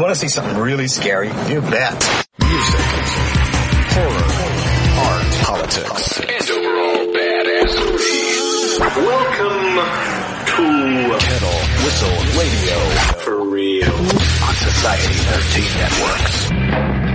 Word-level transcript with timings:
You 0.00 0.04
want 0.04 0.14
to 0.14 0.20
see 0.20 0.28
something 0.28 0.56
really 0.56 0.88
scary? 0.88 1.28
You 1.28 1.60
bet. 1.60 2.26
Music, 2.40 2.80
horror, 3.92 4.32
art, 4.96 5.28
politics, 5.44 6.20
and 6.20 6.50
overall 6.52 7.04
badassery. 7.12 8.78
Welcome 8.96 9.76
to 10.46 11.18
kettle, 11.20 11.60
whistle, 11.84 12.16
radio 12.40 12.78
For 13.18 13.44
Real 13.50 13.92
on 13.92 14.54
Society 14.54 15.12
13 15.12 15.68
Networks. 15.76 17.09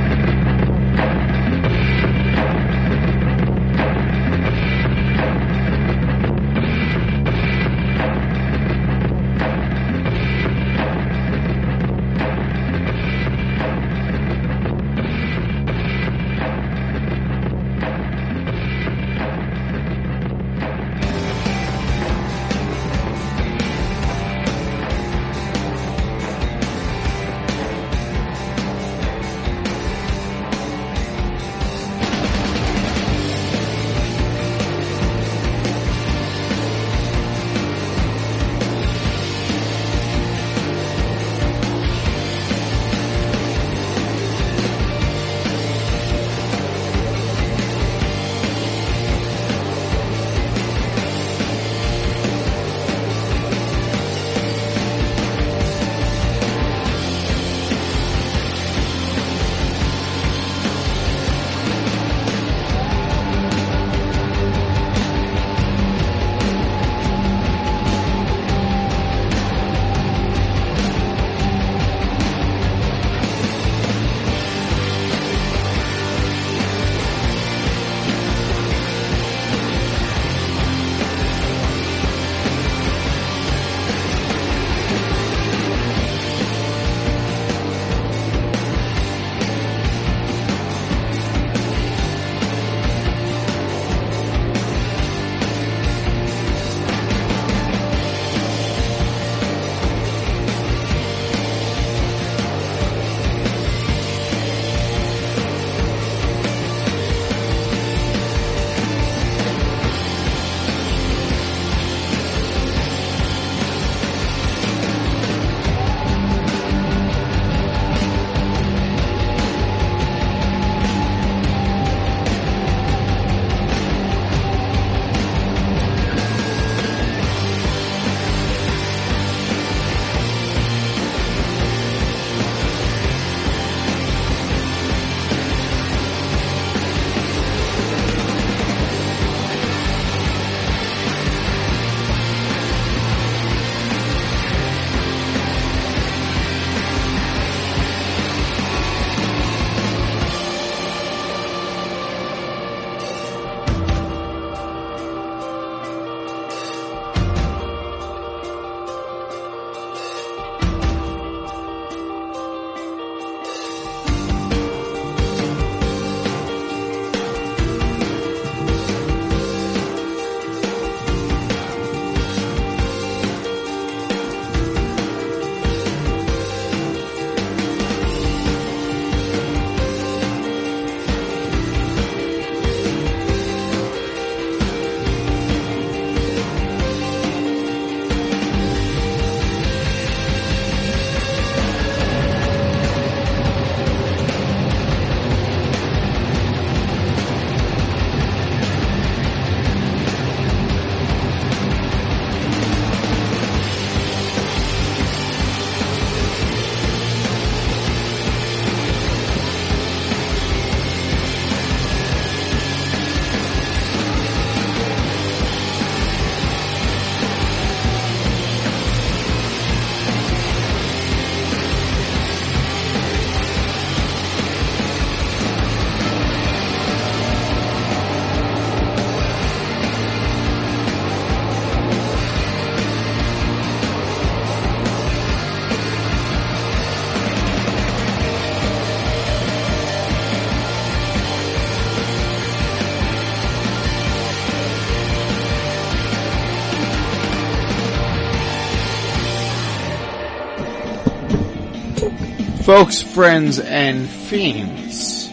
Folks, 252.65 252.99
friends, 252.99 253.59
and 253.59 254.09
fiends. 254.09 255.29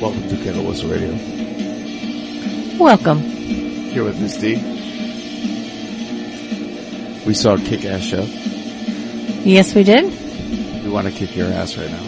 Welcome 0.00 0.28
to 0.28 0.36
Kettle 0.36 0.64
Whistle 0.64 0.88
Radio. 0.90 1.10
Welcome. 2.78 3.18
Here 3.18 4.04
with 4.04 4.20
Miss 4.20 4.36
D. 4.36 4.54
We 7.26 7.34
saw 7.34 7.54
a 7.54 7.58
kick-ass 7.58 8.02
show. 8.02 8.22
Yes, 9.42 9.74
we 9.74 9.82
did. 9.82 10.04
We 10.84 10.90
want 10.90 11.08
to 11.08 11.12
kick 11.12 11.34
your 11.34 11.48
ass 11.48 11.76
right 11.76 11.90
now. 11.90 12.04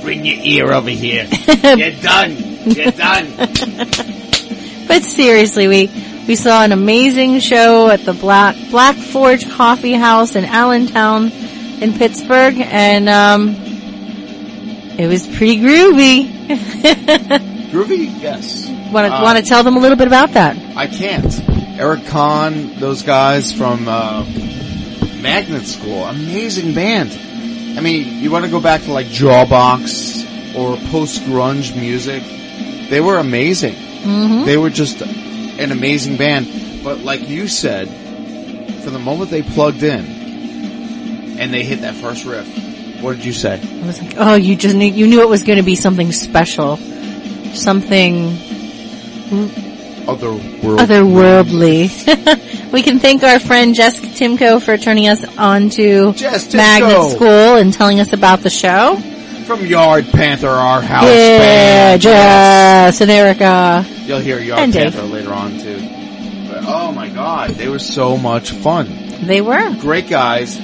Bring 0.02 0.26
your 0.26 0.44
ear 0.44 0.72
over 0.72 0.90
here. 0.90 1.24
You're 1.62 1.92
done. 2.02 2.36
You're 2.64 2.90
done. 2.90 3.28
But 4.88 5.02
seriously, 5.02 5.68
we 5.68 5.88
we 6.28 6.36
saw 6.36 6.62
an 6.62 6.72
amazing 6.72 7.40
show 7.40 7.88
at 7.90 8.04
the 8.04 8.12
Black 8.12 8.54
Black 8.70 8.96
Forge 8.96 9.48
Coffee 9.50 9.94
House 9.94 10.36
in 10.36 10.44
Allentown 10.44 11.32
in 11.80 11.94
Pittsburgh, 11.94 12.54
and 12.58 13.08
um, 13.08 13.56
it 14.98 15.08
was 15.08 15.26
pretty 15.26 15.56
groovy. 15.58 16.28
Groovy? 17.68 18.20
Yes. 18.22 18.66
Want 18.92 19.06
to 19.06 19.12
Uh, 19.14 19.22
want 19.22 19.38
to 19.38 19.44
tell 19.44 19.62
them 19.62 19.76
a 19.76 19.78
little 19.78 19.96
bit 19.98 20.06
about 20.06 20.32
that? 20.32 20.56
I 20.76 20.86
can't. 20.86 21.38
Eric 21.78 22.06
Kahn, 22.06 22.78
those 22.80 23.02
guys 23.02 23.52
from 23.52 23.86
uh, 23.86 24.24
Magnet 25.20 25.66
School, 25.66 26.04
amazing 26.04 26.74
band. 26.74 27.10
I 27.78 27.80
mean, 27.82 28.22
you 28.22 28.30
want 28.30 28.44
to 28.46 28.50
go 28.50 28.60
back 28.60 28.82
to 28.84 28.92
like 28.92 29.06
Jawbox 29.06 30.54
or 30.56 30.76
post 30.90 31.20
grunge 31.22 31.76
music? 31.78 32.22
They 32.88 33.00
were 33.00 33.18
amazing. 33.18 33.74
Mm-hmm. 33.74 34.44
They 34.46 34.56
were 34.56 34.70
just 34.70 35.02
an 35.58 35.72
amazing 35.72 36.16
band. 36.16 36.82
But 36.82 37.00
like 37.00 37.28
you 37.28 37.48
said, 37.48 37.88
from 38.82 38.92
the 38.92 38.98
moment 38.98 39.30
they 39.30 39.42
plugged 39.42 39.82
in 39.82 40.04
and 41.38 41.52
they 41.52 41.64
hit 41.64 41.80
that 41.82 41.94
first 41.94 42.24
riff, 42.24 42.46
what 43.02 43.16
did 43.16 43.24
you 43.24 43.32
say? 43.32 43.60
I 43.60 43.86
was 43.86 44.02
like, 44.02 44.14
oh, 44.16 44.34
you 44.34 44.56
just 44.56 44.74
knew, 44.74 44.86
you 44.86 45.06
knew 45.06 45.20
it 45.22 45.28
was 45.28 45.42
going 45.42 45.58
to 45.58 45.64
be 45.64 45.76
something 45.76 46.10
special, 46.12 46.76
something 47.54 48.36
Otherworld. 50.08 50.80
otherworldly. 50.80 52.72
we 52.72 52.82
can 52.82 52.98
thank 52.98 53.22
our 53.22 53.38
friend 53.38 53.74
Jessica 53.74 54.06
Timko 54.06 54.62
for 54.62 54.76
turning 54.78 55.08
us 55.08 55.22
on 55.36 55.70
to 55.70 56.12
Magnet 56.54 57.10
School 57.12 57.56
and 57.56 57.72
telling 57.72 58.00
us 58.00 58.12
about 58.12 58.40
the 58.40 58.50
show. 58.50 58.96
From 59.48 59.64
Yard 59.64 60.04
Panther, 60.12 60.46
our 60.46 60.82
house 60.82 61.06
yeah, 61.06 61.38
band. 61.38 62.02
Jess 62.02 63.00
and 63.00 63.10
Erica. 63.10 63.82
You'll 64.04 64.18
hear 64.18 64.38
Yard 64.38 64.60
And 64.60 64.70
Dave. 64.74 64.92
Panther 64.92 65.04
later 65.04 65.32
on 65.32 65.58
too. 65.58 65.78
But 66.50 66.64
oh 66.66 66.92
my 66.92 67.08
god, 67.08 67.52
they 67.52 67.66
were 67.66 67.78
so 67.78 68.18
much 68.18 68.50
fun. 68.50 68.88
They 69.22 69.40
were. 69.40 69.74
Great 69.76 70.06
guys, 70.06 70.58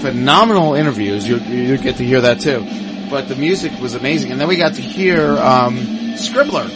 phenomenal 0.00 0.72
interviews. 0.72 1.28
You'll, 1.28 1.42
you'll 1.42 1.82
get 1.82 1.96
to 1.96 2.06
hear 2.06 2.22
that 2.22 2.40
too. 2.40 2.66
But 3.10 3.28
the 3.28 3.36
music 3.36 3.78
was 3.82 3.92
amazing, 3.92 4.32
and 4.32 4.40
then 4.40 4.48
we 4.48 4.56
got 4.56 4.76
to 4.76 4.80
hear 4.80 5.36
um, 5.36 5.76
Scribbler. 6.16 6.70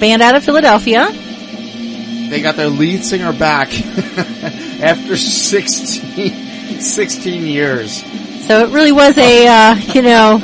Band 0.00 0.22
out 0.22 0.36
of 0.36 0.42
Philadelphia. 0.42 1.10
They 1.12 2.40
got 2.40 2.56
their 2.56 2.70
lead 2.70 3.04
singer 3.04 3.34
back 3.34 3.68
after 4.80 5.18
16, 5.18 6.80
16 6.80 7.42
years. 7.44 8.02
So 8.46 8.64
it 8.66 8.70
really 8.70 8.92
was 8.92 9.16
a, 9.18 9.46
uh, 9.46 9.74
you 9.76 10.02
know, 10.02 10.40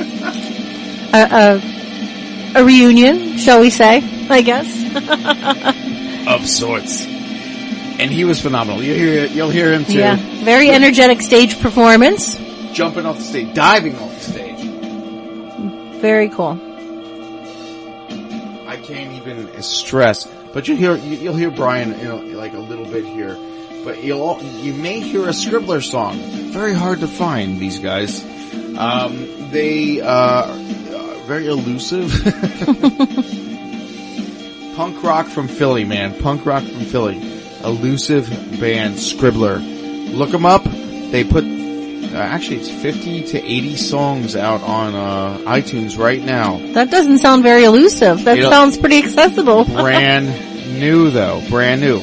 a, 1.12 1.60
a, 2.56 2.60
a 2.60 2.64
reunion, 2.64 3.36
shall 3.38 3.60
we 3.60 3.70
say, 3.70 4.02
I 4.30 4.42
guess. 4.42 5.84
Of 6.28 6.46
sorts. 6.46 7.06
And 7.06 8.10
he 8.10 8.24
was 8.26 8.38
phenomenal. 8.42 8.82
You'll 8.82 8.98
hear, 8.98 9.26
you'll 9.26 9.48
hear 9.50 9.72
him 9.72 9.86
too. 9.86 9.98
yeah. 9.98 10.16
Very 10.44 10.68
energetic 10.68 11.22
stage 11.22 11.58
performance. 11.58 12.36
Jumping 12.74 13.06
off 13.06 13.16
the 13.16 13.22
stage, 13.24 13.54
diving 13.54 13.96
off 13.98 14.12
the 14.14 14.20
stage. 14.20 14.58
Very 16.02 16.28
cool. 16.28 16.60
I 18.68 18.76
can't 18.76 19.14
even 19.14 19.62
stress. 19.62 20.26
But 20.52 20.68
you 20.68 20.76
hear, 20.76 20.96
you'll 20.96 21.34
hear 21.34 21.50
Brian, 21.50 21.98
you 21.98 22.04
know, 22.04 22.16
like 22.18 22.52
a 22.52 22.58
little 22.58 22.84
bit 22.84 23.06
here. 23.06 23.38
But 23.84 24.02
you'll 24.02 24.42
you 24.42 24.74
may 24.74 25.00
hear 25.00 25.24
a 25.24 25.32
Scribbler 25.32 25.82
song. 25.82 26.18
Very 26.52 26.74
hard 26.74 27.00
to 27.00 27.08
find 27.08 27.58
these 27.58 27.78
guys. 27.78 28.22
Um, 28.76 29.50
they 29.50 30.00
uh, 30.00 30.46
are 30.46 31.14
very 31.26 31.46
elusive. 31.46 32.12
Punk 34.76 35.02
rock 35.02 35.26
from 35.26 35.48
Philly, 35.48 35.84
man. 35.84 36.20
Punk 36.20 36.46
rock 36.46 36.62
from 36.62 36.84
Philly. 36.84 37.16
Elusive 37.64 38.28
band, 38.60 38.94
Scribbler. 38.94 39.58
Look 40.14 40.30
them 40.30 40.46
up. 40.46 40.62
They 40.64 41.24
put 41.24 41.44
uh, 41.44 42.16
actually 42.16 42.58
it's 42.58 42.70
50 42.70 43.24
to 43.26 43.38
80 43.38 43.76
songs 43.76 44.36
out 44.36 44.62
on 44.62 44.94
uh, 44.94 45.38
iTunes 45.50 45.98
right 45.98 46.22
now. 46.22 46.58
That 46.74 46.90
doesn't 46.90 47.18
sound 47.18 47.42
very 47.42 47.64
elusive. 47.64 48.24
That 48.24 48.36
You 48.36 48.44
know- 48.44 48.50
sounds 48.50 48.78
pretty 48.78 48.98
accessible. 48.98 49.64
brand 49.82 50.26
new 50.78 51.10
though, 51.10 51.42
brand 51.50 51.80
new. 51.80 52.00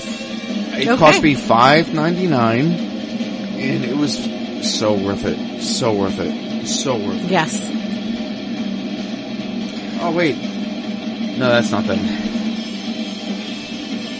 It 0.78 0.88
Okay. 0.88 0.98
cost 0.98 1.22
me 1.24 1.36
five 1.36 1.94
ninety 1.94 2.28
nine, 2.28 2.72
and 2.74 3.86
it 3.86 3.96
was 3.96 4.18
so 4.62 4.94
worth 4.94 5.26
it. 5.26 5.62
So 5.62 5.94
worth 5.94 6.20
it. 6.20 6.68
So 6.68 6.96
worth 6.98 7.24
it. 7.24 7.32
yes. 7.32 7.60
Oh 10.02 10.12
wait, 10.16 10.36
no, 11.38 11.50
that's 11.50 11.72
not 11.72 11.86
them. 11.86 12.00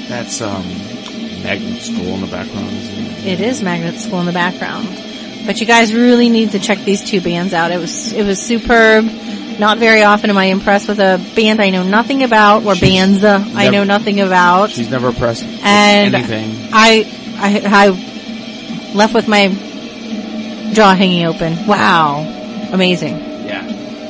That's 0.08 0.40
um, 0.42 0.64
Magnet 1.44 1.82
School 1.82 2.14
in 2.16 2.22
the 2.22 2.28
background. 2.28 2.70
It? 2.72 3.40
It 3.40 3.42
is 3.42 3.62
Magnet 3.62 3.96
School 4.00 4.20
in 4.20 4.26
the 4.28 4.32
background. 4.32 4.88
But 5.46 5.60
you 5.60 5.66
guys 5.68 5.94
really 5.94 6.30
need 6.30 6.52
to 6.52 6.60
check 6.60 6.80
these 6.80 7.04
two 7.04 7.22
bands 7.22 7.54
out. 7.54 7.72
It 7.72 7.78
was, 7.80 8.14
it 8.14 8.24
was 8.26 8.42
superb. 8.42 9.06
Not 9.60 9.78
very 9.78 10.04
often 10.04 10.30
am 10.30 10.38
I 10.38 10.46
impressed 10.46 10.88
with 10.88 11.00
a 11.00 11.18
band 11.36 11.62
I 11.62 11.70
know 11.70 11.84
nothing 11.84 12.24
about 12.24 12.66
or 12.66 12.76
bands 12.76 13.24
uh, 13.24 13.44
I 13.56 13.70
know 13.70 13.84
nothing 13.84 14.20
about. 14.20 14.72
She's 14.72 14.90
never 14.90 15.14
pressed 15.14 15.44
And 15.44 16.14
anything. 16.14 16.70
I, 16.74 17.06
I, 17.38 17.62
I 17.66 18.94
left 18.94 19.14
with 19.14 19.28
my 19.28 19.48
jaw 20.74 20.94
hanging 20.94 21.26
open. 21.26 21.68
Wow. 21.68 22.26
Amazing. 22.72 23.18
Yeah, 23.46 23.62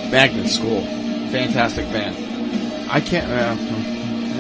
Magnet 0.10 0.50
School, 0.50 0.82
fantastic 1.32 1.86
band. 1.92 2.16
I 2.90 3.02
can't. 3.02 3.30
Uh, 3.30 3.56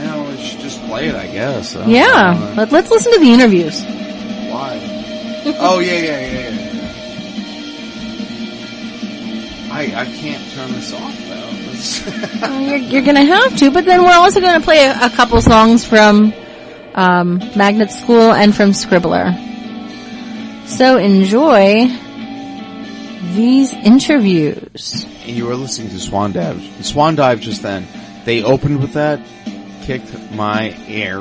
no, 0.03 0.29
we 0.29 0.37
should 0.43 0.59
just 0.59 0.81
play 0.85 1.09
it, 1.09 1.15
I 1.15 1.27
guess. 1.27 1.75
Yeah. 1.75 2.53
Let, 2.55 2.71
let's 2.71 2.89
listen 2.89 3.13
to 3.13 3.19
the 3.19 3.31
interviews. 3.31 3.83
Why? 3.83 4.79
oh 5.59 5.79
yeah, 5.79 5.99
yeah, 5.99 6.19
yeah, 6.19 6.49
yeah. 6.49 6.64
I 9.75 9.83
I 10.01 10.05
can't 10.05 10.43
turn 10.53 10.71
this 10.71 10.93
off 10.93 11.17
though. 11.27 11.49
It's- 11.71 12.01
You're, 12.69 12.77
you're 12.77 13.01
gonna 13.03 13.25
have 13.25 13.57
to, 13.57 13.71
but 13.71 13.85
then 13.85 14.03
we're 14.03 14.13
also 14.13 14.39
gonna 14.41 14.61
play 14.63 14.85
a, 14.85 15.05
a 15.05 15.09
couple 15.09 15.41
songs 15.41 15.85
from, 15.85 16.33
um, 16.93 17.39
Magnet 17.55 17.91
School 17.91 18.31
and 18.33 18.55
from 18.55 18.69
Scribbler. 18.71 19.33
So 20.67 20.97
enjoy 20.97 21.87
these 23.35 23.73
interviews. 23.73 25.03
and 25.27 25.35
you 25.35 25.45
were 25.45 25.55
listening 25.55 25.89
to 25.89 25.99
Swan 25.99 26.31
Dive. 26.31 26.61
Swan 26.85 27.15
Dive 27.15 27.41
just 27.41 27.61
then. 27.61 27.85
They 28.23 28.43
opened 28.43 28.79
with 28.79 28.93
that, 28.93 29.19
kicked 29.83 30.31
my 30.31 30.69
air. 30.87 31.19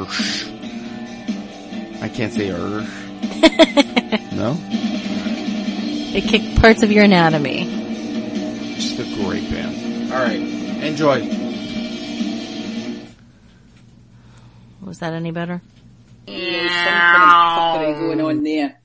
I 2.00 2.08
can't 2.08 2.32
say 2.32 2.48
ersh. 2.50 2.92
no, 4.32 4.56
It 6.16 6.22
kicked 6.24 6.60
parts 6.60 6.82
of 6.82 6.92
your 6.92 7.04
anatomy. 7.04 7.83
Just 8.94 9.12
a 9.12 9.22
great 9.22 9.48
band. 9.50 10.12
All 10.12 10.18
right, 10.18 10.38
enjoy. 10.38 11.20
Was 14.82 14.98
that 14.98 15.12
any 15.12 15.30
better? 15.30 15.60
fuckery 16.26 17.98
going 17.98 18.20
on 18.20 18.42
there. 18.44 18.78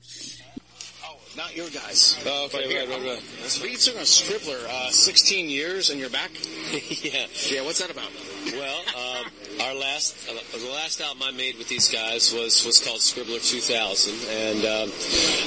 Oh, 1.04 1.16
not 1.36 1.54
your 1.56 1.68
guys. 1.70 2.22
Oh, 2.26 2.46
okay, 2.46 2.76
right, 2.76 2.88
right, 2.88 3.02
right. 3.02 3.60
Lead 3.62 3.78
singer 3.78 4.00
of 4.00 4.06
Scribbler, 4.06 4.66
uh, 4.68 4.90
16 4.90 5.48
years 5.48 5.90
and 5.90 6.00
you're 6.00 6.10
back? 6.10 6.30
yeah. 6.72 7.26
Yeah, 7.48 7.62
what's 7.62 7.78
that 7.80 7.90
about? 7.90 8.10
Well, 8.52 8.78
um, 8.96 9.30
our 9.60 9.74
last, 9.74 10.28
uh, 10.28 10.58
the 10.58 10.70
last 10.72 11.00
album 11.00 11.22
I 11.22 11.30
made 11.32 11.58
with 11.58 11.68
these 11.68 11.88
guys 11.88 12.32
was 12.32 12.64
was 12.64 12.80
called 12.82 13.00
Scribbler 13.00 13.38
2000, 13.38 14.14
and 14.30 14.64
um, 14.64 14.92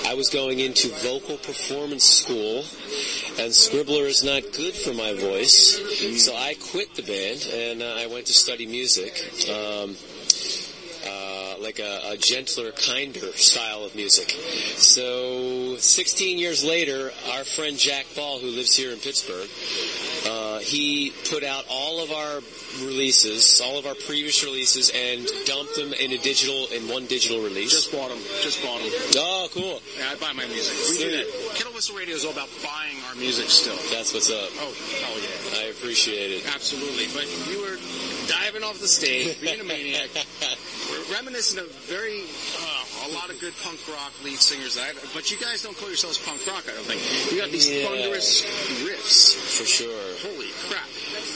I 0.08 0.14
was 0.14 0.30
going 0.30 0.60
into 0.60 0.90
vocal 0.90 1.38
performance 1.38 2.04
school, 2.04 2.64
and 3.40 3.52
Scribbler 3.52 4.06
is 4.06 4.24
not 4.24 4.44
good 4.56 4.74
for 4.74 4.94
my 4.94 5.14
voice, 5.14 5.80
so 6.24 6.36
I 6.36 6.56
quit 6.72 6.96
the 6.96 7.04
band 7.04 7.48
and 7.54 7.82
uh, 7.82 7.96
I 7.98 8.08
went 8.08 8.28
to 8.28 8.34
study 8.34 8.66
music. 8.66 9.14
Um, 9.50 9.96
uh, 11.06 11.56
like 11.60 11.80
a, 11.80 12.12
a 12.12 12.18
gentler, 12.18 12.72
kinder 12.72 13.32
style 13.34 13.84
of 13.84 13.96
music. 13.96 14.30
So, 14.78 15.76
16 15.78 16.38
years 16.38 16.64
later, 16.64 17.12
our 17.32 17.44
friend 17.44 17.78
Jack 17.78 18.06
Ball, 18.16 18.40
who 18.40 18.48
lives 18.48 18.76
here 18.76 18.92
in 18.92 19.00
Pittsburgh, 19.00 19.50
he 20.74 21.14
put 21.30 21.44
out 21.44 21.66
all 21.70 22.04
of 22.04 22.12
our 22.12 22.42
releases, 22.82 23.62
all 23.62 23.78
of 23.78 23.86
our 23.86 23.94
previous 23.94 24.44
releases, 24.44 24.90
and 24.90 25.30
dumped 25.46 25.76
them 25.76 25.94
in 25.94 26.12
a 26.12 26.18
digital 26.18 26.66
in 26.74 26.90
one 26.90 27.06
digital 27.06 27.44
release. 27.44 27.70
Just 27.72 27.92
bought 27.92 28.10
them. 28.10 28.18
Just 28.42 28.64
bought 28.64 28.82
them. 28.82 28.90
oh, 29.18 29.48
cool. 29.54 29.80
Yeah, 29.98 30.10
I 30.10 30.16
buy 30.16 30.34
my 30.34 30.46
music. 30.50 30.74
We 30.90 30.98
do 30.98 31.12
that. 31.14 31.30
Kettle 31.54 31.74
Whistle 31.74 31.96
Radio 31.96 32.16
is 32.16 32.26
all 32.26 32.34
about 32.34 32.50
buying 32.64 32.98
our 33.10 33.16
music 33.16 33.54
still. 33.54 33.78
That's 33.94 34.14
what's 34.14 34.32
up. 34.32 34.50
Oh, 34.58 34.74
hell 34.74 35.18
yeah. 35.22 35.62
I 35.62 35.70
appreciate 35.70 36.32
it. 36.32 36.50
Absolutely. 36.54 37.06
But 37.14 37.30
you 37.54 37.62
were 37.62 37.78
diving 38.26 38.64
off 38.64 38.80
the 38.80 38.90
stage, 38.90 39.40
being 39.42 39.62
a 39.62 39.64
maniac. 39.64 40.10
We're 40.90 41.14
reminiscent 41.14 41.62
of 41.62 41.70
very, 41.86 42.26
uh, 42.58 42.73
a 43.10 43.14
lot 43.14 43.30
of 43.30 43.40
good 43.40 43.54
punk 43.64 43.80
rock 43.90 44.12
lead 44.24 44.38
singers. 44.40 44.76
That 44.76 44.96
I, 44.96 45.08
but 45.14 45.30
you 45.32 45.38
guys 45.38 45.62
don't 45.62 45.76
call 45.78 45.88
yourselves 45.88 46.18
punk 46.20 46.46
rock, 46.48 46.64
I 46.68 46.74
don't 46.74 46.86
think. 46.86 47.02
You 47.32 47.42
got 47.42 47.52
these 47.52 47.70
Yeah. 47.70 47.88
thunderous 47.88 48.44
riffs. 48.84 49.36
For 49.60 49.66
sure. 49.66 50.04
Holy 50.22 50.50
crap. 50.70 50.88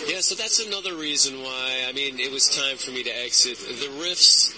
Yeah, 0.08 0.22
so 0.22 0.36
that's 0.36 0.60
another 0.66 0.96
reason 0.96 1.42
why, 1.44 1.86
I 1.88 1.92
mean, 1.94 2.20
it 2.20 2.32
was 2.32 2.48
time 2.50 2.78
for 2.78 2.92
me 2.92 3.04
to 3.04 3.10
exit. 3.12 3.58
The 3.58 3.92
riffs, 4.02 4.52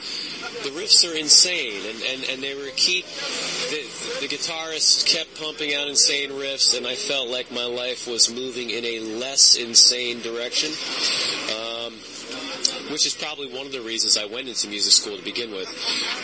the 0.64 0.70
riffs 0.70 1.04
are 1.10 1.16
insane, 1.16 1.82
and, 1.86 2.02
and, 2.04 2.30
and 2.30 2.44
they 2.44 2.56
were 2.56 2.70
keep, 2.76 3.06
the, 3.06 3.82
the 4.22 4.28
guitarist 4.28 5.06
kept 5.08 5.40
pumping 5.40 5.74
out 5.76 5.88
insane 5.88 6.30
riffs, 6.32 6.78
and 6.78 6.86
I 6.88 6.96
felt 6.96 7.30
like 7.30 7.52
my 7.52 7.66
life 7.66 8.08
was 8.08 8.34
moving 8.34 8.70
in 8.70 8.86
a 8.86 9.00
less 9.00 9.56
insane 9.56 10.22
direction. 10.22 10.72
Which 12.90 13.06
is 13.06 13.14
probably 13.14 13.52
one 13.54 13.66
of 13.66 13.72
the 13.72 13.82
reasons 13.82 14.18
I 14.18 14.26
went 14.26 14.48
into 14.48 14.68
music 14.68 14.94
school 14.94 15.18
to 15.18 15.24
begin 15.24 15.52
with. 15.52 15.68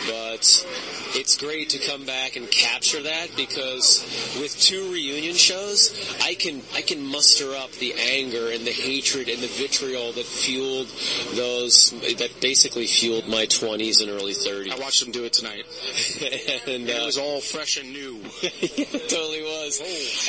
But 0.06 0.66
it's 1.18 1.36
great 1.36 1.70
to 1.70 1.78
come 1.78 2.04
back 2.04 2.36
and 2.36 2.50
capture 2.50 3.02
that 3.02 3.28
because 3.36 4.02
with 4.40 4.58
two 4.60 4.92
reunion 4.92 5.34
shows, 5.34 6.16
I 6.22 6.34
can 6.34 6.62
I 6.74 6.82
can 6.82 7.04
muster 7.04 7.54
up 7.54 7.72
the 7.72 7.94
anger 7.94 8.50
and 8.50 8.66
the 8.66 8.72
hatred 8.72 9.28
and 9.28 9.42
the 9.42 9.48
vitriol 9.48 10.12
that 10.12 10.24
fueled 10.24 10.88
those 11.34 11.90
that 12.18 12.30
basically 12.40 12.86
fueled 12.86 13.28
my 13.28 13.46
20s 13.46 14.00
and 14.00 14.10
early 14.10 14.32
30s. 14.32 14.72
I 14.72 14.78
watched 14.78 15.02
them 15.02 15.12
do 15.12 15.24
it 15.24 15.32
tonight. 15.32 15.64
and 16.66 16.76
And 16.86 16.88
it 16.90 17.02
uh, 17.02 17.06
was 17.06 17.18
all 17.18 17.40
fresh 17.40 17.78
and 17.78 17.92
new. 17.92 18.20
it 18.42 19.08
totally 19.08 19.42
was. 19.42 19.80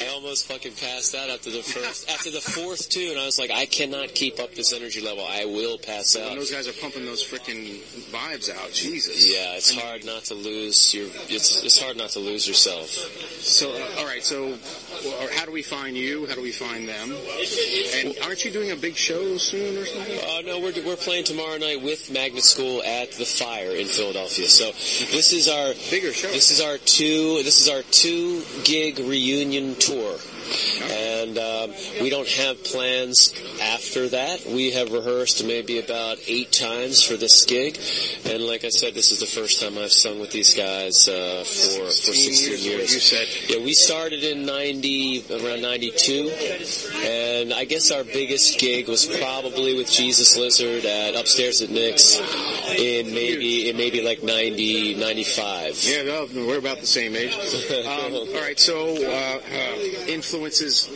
I 0.01 0.07
almost 0.13 0.47
fucking 0.47 0.73
passed 0.73 1.13
out 1.13 1.29
after 1.29 1.51
the 1.51 1.61
first, 1.61 2.09
after 2.09 2.31
the 2.31 2.41
fourth 2.41 2.89
tune. 2.89 3.17
I 3.17 3.25
was 3.25 3.37
like, 3.37 3.51
I 3.51 3.65
cannot 3.65 4.15
keep 4.15 4.39
up 4.39 4.55
this 4.55 4.73
energy 4.73 5.01
level. 5.01 5.25
I 5.27 5.45
will 5.45 5.77
pass 5.77 6.15
out. 6.15 6.26
When 6.27 6.37
those 6.37 6.51
guys 6.51 6.67
are 6.67 6.73
pumping 6.73 7.05
those 7.05 7.23
freaking 7.23 7.79
vibes 8.11 8.49
out, 8.49 8.71
Jesus. 8.71 9.25
Yeah, 9.25 9.55
it's 9.55 9.73
hard 9.73 10.05
not 10.05 10.23
to 10.25 10.33
lose 10.33 10.93
your. 10.93 11.07
It's 11.29 11.63
it's 11.63 11.79
hard 11.79 11.97
not 11.97 12.09
to 12.11 12.19
lose 12.19 12.47
yourself. 12.47 12.87
So, 12.87 13.71
uh, 13.71 13.99
all 13.99 14.05
right. 14.05 14.23
So, 14.23 14.57
how 15.35 15.45
do 15.45 15.51
we 15.51 15.63
find 15.63 15.97
you? 15.97 16.25
How 16.27 16.35
do 16.35 16.41
we 16.41 16.51
find 16.51 16.87
them? 16.87 17.11
And 17.95 18.15
aren't 18.23 18.45
you 18.45 18.51
doing 18.51 18.71
a 18.71 18.75
big 18.75 18.95
show 18.95 19.37
soon 19.37 19.77
or 19.77 19.85
something? 19.85 20.19
Uh, 20.19 20.41
no, 20.41 20.59
we're 20.59 20.73
we're 20.85 20.95
playing 20.95 21.23
tomorrow 21.23 21.57
night 21.57 21.81
with 21.81 22.11
Magnet 22.11 22.43
School 22.43 22.83
at 22.83 23.11
the 23.13 23.25
Fire 23.25 23.71
in 23.71 23.87
Philadelphia. 23.87 24.47
So 24.47 24.71
this 24.71 25.33
is 25.33 25.47
our 25.47 25.73
Bigger 25.89 26.11
show. 26.11 26.27
This 26.27 26.51
is 26.51 26.61
our 26.61 26.77
two. 26.77 27.41
This 27.43 27.61
is 27.61 27.69
our 27.69 27.81
two 27.91 28.43
gig 28.63 28.99
reunion 28.99 29.75
tour. 29.75 30.17
And 31.27 31.37
um, 31.37 31.75
we 32.01 32.09
don't 32.09 32.27
have 32.27 32.63
plans 32.63 33.33
after 33.61 34.07
that. 34.09 34.45
We 34.45 34.71
have 34.71 34.93
rehearsed 34.93 35.45
maybe 35.45 35.79
about 35.79 36.19
eight 36.27 36.53
times 36.53 37.03
for 37.03 37.15
this 37.17 37.45
gig, 37.45 37.77
and 38.25 38.43
like 38.43 38.63
I 38.63 38.69
said, 38.69 38.93
this 38.93 39.11
is 39.11 39.19
the 39.19 39.25
first 39.25 39.61
time 39.61 39.77
I've 39.77 39.91
sung 39.91 40.19
with 40.21 40.31
these 40.31 40.53
guys 40.53 41.09
uh, 41.09 41.43
for 41.43 41.85
for 41.85 42.13
16 42.13 42.59
years. 42.59 42.93
You 42.93 42.99
said. 42.99 43.27
Yeah, 43.49 43.63
we 43.63 43.73
started 43.73 44.23
in 44.23 44.45
90, 44.45 45.25
around 45.31 45.61
92, 45.61 46.31
and 47.03 47.53
I 47.53 47.65
guess 47.65 47.91
our 47.91 48.03
biggest 48.05 48.59
gig 48.59 48.87
was 48.87 49.05
probably 49.05 49.75
with 49.75 49.91
Jesus 49.91 50.37
Lizard 50.37 50.85
at 50.85 51.15
Upstairs 51.15 51.61
at 51.61 51.69
Nick's 51.69 52.17
in 52.77 53.13
maybe, 53.13 53.69
in 53.69 53.75
maybe 53.75 54.01
like 54.01 54.23
90, 54.23 54.95
95. 54.95 55.83
Yeah, 55.83 56.03
no, 56.03 56.27
we're 56.33 56.59
about 56.59 56.79
the 56.79 56.87
same 56.87 57.15
age. 57.15 57.35
Um, 57.87 58.13
all 58.13 58.41
right, 58.41 58.59
so 58.59 58.95
uh, 58.95 59.39
uh, 59.39 60.07
influences. 60.07 60.89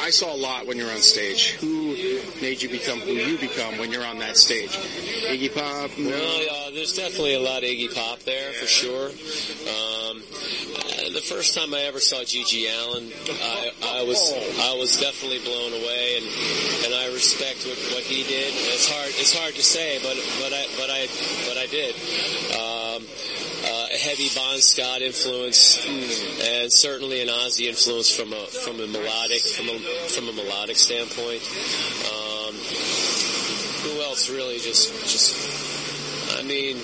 I 0.00 0.10
saw 0.10 0.32
a 0.32 0.36
lot 0.36 0.66
when 0.66 0.76
you're 0.76 0.90
on 0.90 1.00
stage. 1.02 1.52
Who 1.60 1.94
made 2.40 2.62
you 2.62 2.68
become 2.68 3.00
who 3.00 3.12
you 3.12 3.38
become 3.38 3.78
when 3.78 3.90
you're 3.90 4.04
on 4.04 4.18
that 4.18 4.36
stage? 4.36 4.70
Iggy 4.70 5.52
Pop. 5.52 5.90
No. 5.98 6.10
Well, 6.10 6.42
yeah, 6.42 6.70
there's 6.72 6.94
definitely 6.96 7.34
a 7.34 7.40
lot 7.40 7.58
of 7.58 7.68
Iggy 7.68 7.94
Pop 7.94 8.20
there 8.20 8.52
for 8.52 8.66
sure. 8.66 9.08
Um, 9.08 10.22
uh, 10.22 11.12
the 11.12 11.22
first 11.24 11.54
time 11.54 11.74
I 11.74 11.82
ever 11.82 12.00
saw 12.00 12.22
GG 12.22 12.66
Allin, 12.70 13.10
I, 13.42 14.00
I 14.00 14.02
was 14.04 14.18
I 14.60 14.74
was 14.78 15.00
definitely 15.00 15.40
blown 15.40 15.72
away, 15.72 16.16
and 16.16 16.26
and 16.86 16.94
I 16.94 17.12
respect 17.12 17.66
what, 17.66 17.78
what 17.94 18.04
he 18.04 18.22
did. 18.22 18.54
It's 18.54 18.88
hard 18.90 19.08
it's 19.08 19.36
hard 19.36 19.54
to 19.54 19.62
say, 19.62 19.98
but 20.02 20.16
but 20.40 20.52
I 20.52 20.64
but 20.78 20.90
I 20.90 21.06
but 21.48 21.56
I 21.58 21.66
did. 21.66 21.94
Um, 22.54 22.78
uh, 22.98 23.27
heavy 23.98 24.28
Bon 24.34 24.58
Scott 24.58 25.02
influence, 25.02 25.84
and 25.84 26.72
certainly 26.72 27.20
an 27.20 27.28
Ozzy 27.28 27.68
influence 27.68 28.14
from 28.14 28.32
a 28.32 28.46
from 28.46 28.80
a 28.80 28.86
melodic 28.86 29.42
from 29.42 29.68
a 29.68 29.78
from 30.08 30.28
a 30.28 30.32
melodic 30.32 30.76
standpoint. 30.76 31.42
Um, 32.06 32.54
who 33.82 34.00
else 34.02 34.30
really 34.30 34.58
just 34.58 34.92
just 35.06 35.97
mean, 36.48 36.76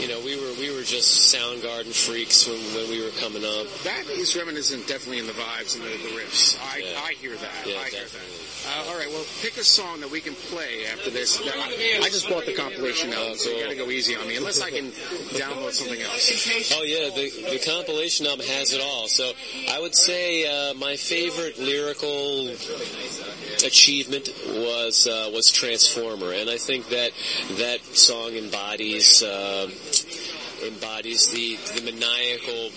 you 0.00 0.08
know, 0.08 0.20
we 0.24 0.38
were 0.38 0.54
we 0.58 0.70
were 0.74 0.82
just 0.86 1.34
Soundgarden 1.34 1.92
freaks 1.92 2.46
when 2.46 2.58
when 2.74 2.88
we 2.88 3.02
were 3.02 3.10
coming 3.18 3.44
up. 3.44 3.66
That 3.84 4.06
is 4.08 4.36
reminiscent, 4.36 4.86
definitely 4.86 5.18
in 5.18 5.26
the 5.26 5.32
vibes 5.34 5.74
and 5.74 5.84
the, 5.84 5.90
the 5.90 6.14
riffs. 6.14 6.56
I, 6.72 6.78
Yeah. 6.78 7.00
I 7.02 7.12
hear 7.14 7.34
that. 7.36 7.66
Yeah, 7.66 7.76
I 7.82 7.90
hear 7.90 8.06
definitely. 8.06 8.38
that. 8.38 8.48
Uh, 8.62 8.90
all 8.90 8.96
right, 8.96 9.08
well, 9.10 9.24
pick 9.42 9.56
a 9.56 9.64
song 9.64 9.98
that 10.00 10.10
we 10.10 10.20
can 10.20 10.34
play 10.34 10.86
after 10.86 11.10
this. 11.10 11.44
Now, 11.44 11.50
I, 11.56 11.98
I 12.00 12.08
just 12.10 12.28
bought 12.28 12.46
the 12.46 12.54
compilation 12.54 13.12
album, 13.12 13.36
so 13.36 13.50
you 13.50 13.60
got 13.60 13.70
to 13.70 13.76
go 13.76 13.90
easy 13.90 14.14
on 14.14 14.28
me, 14.28 14.36
unless 14.36 14.60
I 14.62 14.70
can 14.70 14.86
download 15.34 15.72
something 15.72 16.00
else. 16.00 16.70
Oh 16.72 16.84
yeah, 16.84 17.10
the 17.10 17.26
the 17.50 17.58
compilation 17.66 18.26
album 18.26 18.46
has 18.46 18.72
it 18.72 18.80
all. 18.80 19.08
So 19.08 19.32
I 19.68 19.80
would 19.80 19.96
say 19.96 20.46
uh, 20.46 20.74
my 20.74 20.94
favorite 20.94 21.58
lyrical 21.58 22.54
achievement 23.64 24.28
was 24.46 25.06
uh, 25.06 25.30
was 25.32 25.50
Transformer, 25.50 26.32
and 26.32 26.50
I 26.50 26.58
think 26.58 26.88
that 26.88 27.12
that 27.58 27.80
song 27.82 28.34
embodies. 28.34 29.22
Uh, 29.22 29.70
embodies 30.62 31.26
the 31.32 31.56
the 31.74 31.82
maniacal 31.82 32.70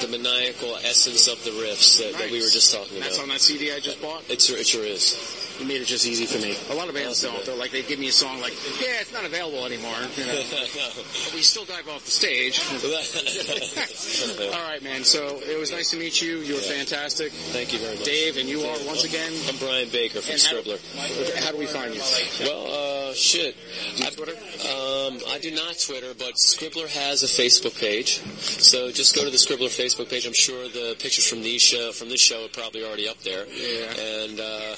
the 0.00 0.08
maniacal 0.10 0.76
essence 0.76 1.28
of 1.28 1.42
the 1.44 1.50
riffs 1.50 1.98
that, 1.98 2.18
that 2.18 2.30
we 2.30 2.40
were 2.40 2.48
just 2.48 2.74
talking 2.74 2.96
about. 2.96 3.10
That's 3.10 3.18
on 3.18 3.28
that 3.28 3.40
CD 3.40 3.72
I 3.72 3.80
just 3.80 4.00
bought. 4.00 4.24
It's, 4.30 4.48
it 4.48 4.66
sure 4.66 4.84
is. 4.84 5.39
You 5.60 5.66
made 5.66 5.82
it 5.82 5.84
just 5.84 6.06
easy 6.06 6.24
for 6.24 6.38
me. 6.38 6.56
A 6.70 6.74
lot 6.74 6.88
of 6.88 6.94
bands 6.94 7.20
don't. 7.20 7.44
They're 7.44 7.54
like 7.54 7.70
they 7.70 7.82
give 7.82 7.98
me 7.98 8.08
a 8.08 8.12
song 8.12 8.40
like, 8.40 8.54
yeah, 8.80 9.00
it's 9.00 9.12
not 9.12 9.26
available 9.26 9.66
anymore. 9.66 9.94
You 10.16 10.24
know, 10.24 10.42
but 10.50 10.72
we 11.34 11.42
still 11.42 11.66
dive 11.66 11.86
off 11.86 12.02
the 12.06 12.10
stage. 12.10 12.58
All 14.54 14.64
right, 14.64 14.82
man. 14.82 15.04
So 15.04 15.38
it 15.44 15.58
was 15.58 15.70
nice 15.70 15.90
to 15.90 15.98
meet 15.98 16.22
you. 16.22 16.38
You 16.38 16.54
were 16.54 16.60
fantastic, 16.60 17.32
Thank 17.52 17.74
you 17.74 17.78
very 17.78 17.96
much. 17.96 18.06
Dave, 18.06 18.38
and 18.38 18.48
you 18.48 18.62
are 18.62 18.76
once 18.86 19.04
again. 19.04 19.32
I'm 19.48 19.56
Brian 19.58 19.90
Baker 19.90 20.22
from 20.22 20.32
how, 20.32 20.38
Scribbler. 20.38 21.40
how 21.44 21.52
do 21.52 21.58
we 21.58 21.66
find 21.66 21.94
you? 21.94 22.00
Well, 22.40 23.10
uh, 23.10 23.12
shit. 23.12 23.54
Do 23.96 24.02
you 24.02 24.06
I, 24.06 24.10
Twitter? 24.10 24.32
um, 24.32 25.18
I 25.28 25.38
do 25.42 25.50
not 25.50 25.78
Twitter, 25.78 26.14
but 26.18 26.36
Scribbler 26.36 26.88
has 26.88 27.22
a 27.22 27.26
Facebook 27.26 27.78
page. 27.78 28.22
So 28.40 28.90
just 28.90 29.14
go 29.14 29.24
to 29.24 29.30
the 29.30 29.36
Scribbler 29.36 29.68
Facebook 29.68 30.08
page. 30.08 30.24
I'm 30.24 30.32
sure 30.32 30.68
the 30.68 30.96
pictures 30.98 31.28
from 31.28 31.42
these 31.42 31.60
show, 31.60 31.92
from 31.92 32.08
this 32.08 32.20
show 32.20 32.46
are 32.46 32.48
probably 32.48 32.82
already 32.82 33.08
up 33.08 33.18
there. 33.24 33.44
Yeah. 33.46 34.00
And, 34.00 34.40
uh, 34.40 34.76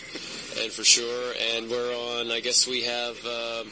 and 0.61 0.71
for 0.71 0.85
sure, 0.85 1.33
and 1.57 1.71
we're 1.71 1.95
on, 2.21 2.31
I 2.31 2.41
guess 2.41 2.67
we 2.67 2.83
have, 2.83 3.17
um, 3.25 3.71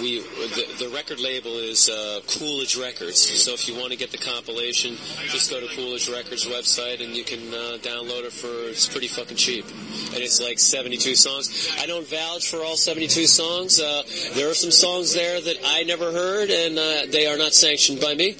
we, 0.00 0.20
the, 0.20 0.84
the 0.84 0.88
record 0.94 1.20
label 1.20 1.56
is, 1.58 1.88
uh, 1.88 2.20
Coolidge 2.28 2.76
Records. 2.76 3.18
So 3.18 3.52
if 3.52 3.68
you 3.68 3.74
want 3.74 3.90
to 3.90 3.96
get 3.98 4.10
the 4.12 4.18
compilation, 4.18 4.96
just 5.28 5.50
go 5.50 5.60
to 5.60 5.66
Coolidge 5.74 6.08
Records 6.08 6.46
website 6.46 7.02
and 7.02 7.14
you 7.16 7.24
can, 7.24 7.40
uh, 7.52 7.78
download 7.82 8.24
it 8.24 8.32
for, 8.32 8.48
it's 8.70 8.88
pretty 8.88 9.08
fucking 9.08 9.36
cheap. 9.36 9.64
And 9.66 10.18
it's 10.18 10.40
like 10.40 10.58
72 10.58 11.14
songs. 11.14 11.74
I 11.80 11.86
don't 11.86 12.06
vouch 12.06 12.48
for 12.48 12.58
all 12.58 12.76
72 12.76 13.26
songs. 13.26 13.80
Uh, 13.80 14.02
there 14.34 14.48
are 14.50 14.54
some 14.54 14.70
songs 14.70 15.12
there 15.14 15.40
that 15.40 15.56
I 15.66 15.82
never 15.82 16.12
heard 16.12 16.50
and, 16.50 16.78
uh, 16.78 17.06
they 17.10 17.26
are 17.26 17.36
not 17.36 17.54
sanctioned 17.54 18.00
by 18.00 18.14
me. 18.14 18.32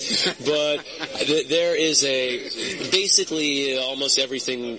But 0.45 0.85
th- 1.19 1.49
there 1.49 1.77
is 1.77 2.05
a, 2.05 2.39
basically 2.91 3.79
almost 3.79 4.19
everything 4.19 4.79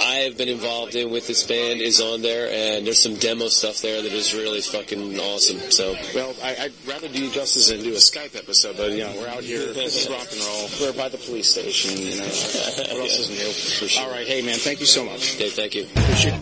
I 0.00 0.24
have 0.26 0.36
been 0.36 0.48
involved 0.48 0.94
in 0.94 1.10
with 1.10 1.26
this 1.26 1.42
band 1.46 1.61
is 1.80 2.00
on 2.00 2.22
there 2.22 2.50
and 2.50 2.86
there's 2.86 3.00
some 3.00 3.16
demo 3.16 3.48
stuff 3.48 3.80
there 3.80 4.02
that 4.02 4.12
is 4.12 4.34
really 4.34 4.60
fucking 4.60 5.18
awesome. 5.18 5.58
So, 5.70 5.94
Well, 6.14 6.34
I, 6.42 6.56
I'd 6.64 6.72
rather 6.86 7.08
do 7.08 7.24
you 7.24 7.30
justice 7.30 7.68
than 7.68 7.82
do 7.82 7.92
a 7.92 7.96
Skype 7.96 8.36
episode, 8.36 8.76
but 8.76 8.92
you 8.92 9.04
know, 9.04 9.14
we're 9.16 9.28
out 9.28 9.42
here. 9.42 9.72
This 9.72 10.04
is 10.04 10.10
rock 10.10 10.26
and 10.32 10.40
roll. 10.40 10.68
We're 10.80 10.96
by 10.96 11.08
the 11.08 11.18
police 11.18 11.50
station. 11.50 11.96
You 11.96 12.16
know, 12.18 12.24
what 12.24 13.00
else 13.00 13.18
is 13.18 13.30
new? 13.30 14.00
All 14.00 14.10
right, 14.10 14.26
hey 14.26 14.42
man, 14.42 14.58
thank 14.58 14.80
you 14.80 14.86
so 14.86 15.04
much. 15.04 15.36
okay, 15.36 15.50
thank 15.50 15.74
you. 15.74 15.84
Appreciate 15.84 16.41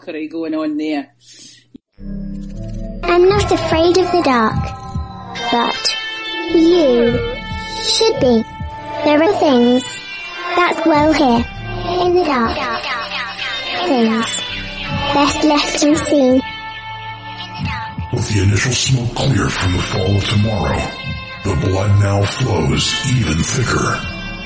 kind 0.00 0.16
fuckery 0.16 0.30
going 0.30 0.54
on 0.54 0.76
there. 0.76 1.14
I'm 3.02 3.28
not 3.28 3.52
afraid 3.52 3.98
of 3.98 4.10
the 4.12 4.22
dark, 4.24 4.54
but 5.52 5.96
you 6.54 7.12
should 7.82 8.20
be. 8.20 8.44
There 9.04 9.22
are 9.22 9.40
things 9.40 9.82
that 10.56 10.80
dwell 10.84 11.12
here 11.12 11.44
in 12.06 12.14
the 12.14 12.24
dark. 12.24 12.56
Things 13.88 14.26
best 15.14 15.44
left 15.44 15.82
unseen. 15.82 16.42
With 18.12 18.28
the 18.28 18.42
initial 18.42 18.72
smoke 18.72 19.14
clear 19.14 19.48
from 19.48 19.72
the 19.72 19.82
fall 19.82 20.16
of 20.16 20.24
tomorrow, 20.24 20.90
the 21.44 21.66
blood 21.66 22.00
now 22.00 22.22
flows 22.24 22.94
even 23.16 23.42
thicker 23.42 24.00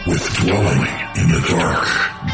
with 0.06 0.36
dwelling 0.36 0.86
in 1.16 1.28
the 1.32 1.46
dark. 1.48 2.33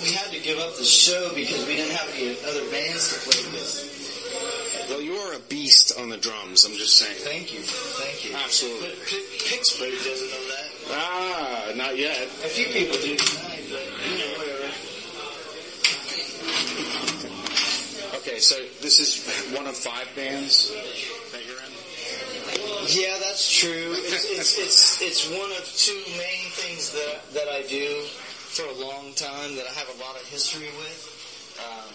we 0.02 0.18
had 0.18 0.34
to 0.34 0.42
give 0.42 0.58
up 0.58 0.74
the 0.82 0.86
show 0.88 1.30
because 1.36 1.62
we 1.68 1.76
didn't 1.78 1.94
have 1.94 2.10
any 2.18 2.34
other 2.42 2.66
bands 2.74 3.14
to 3.14 3.22
play 3.22 3.46
with. 3.54 4.90
well, 4.90 5.02
you 5.02 5.14
are 5.14 5.36
a 5.38 5.40
beast 5.46 5.94
on 6.02 6.10
the 6.10 6.18
drums. 6.18 6.66
I'm 6.66 6.74
just 6.74 6.98
saying. 6.98 7.22
Thank 7.22 7.54
you. 7.54 7.62
Thank 7.62 8.26
you. 8.26 8.34
Absolutely. 8.34 8.98
But 8.98 9.06
P- 9.06 9.30
Pittsburgh 9.46 9.94
doesn't 9.94 10.32
know 10.34 10.46
that. 10.58 10.77
Ah, 10.92 11.72
not 11.76 11.98
yet. 11.98 12.24
A 12.24 12.50
few 12.50 12.66
people 12.68 12.98
do 12.98 13.16
tonight, 13.16 13.64
but 13.70 13.86
you 14.10 14.18
know, 14.18 14.32
whatever. 14.38 14.68
Okay, 18.18 18.40
so 18.40 18.56
this 18.82 19.00
is 19.00 19.24
one 19.56 19.68
of 19.68 19.76
five 19.76 20.08
bands 20.16 20.72
that 21.32 21.46
you're 21.46 21.58
in. 21.58 21.72
Yeah, 22.88 23.18
that's 23.20 23.52
true. 23.52 23.94
It's, 23.98 24.26
it's 24.32 24.58
it's 24.58 25.02
it's 25.02 25.30
one 25.30 25.52
of 25.52 25.64
two 25.76 26.02
main 26.18 26.48
things 26.52 26.92
that 26.92 27.34
that 27.34 27.48
I 27.50 27.64
do 27.68 28.04
for 28.48 28.66
a 28.66 28.74
long 28.74 29.14
time 29.14 29.56
that 29.56 29.66
I 29.68 29.74
have 29.74 29.90
a 29.90 30.00
lot 30.02 30.16
of 30.16 30.26
history 30.28 30.72
with. 30.80 31.14
Um, 31.60 31.92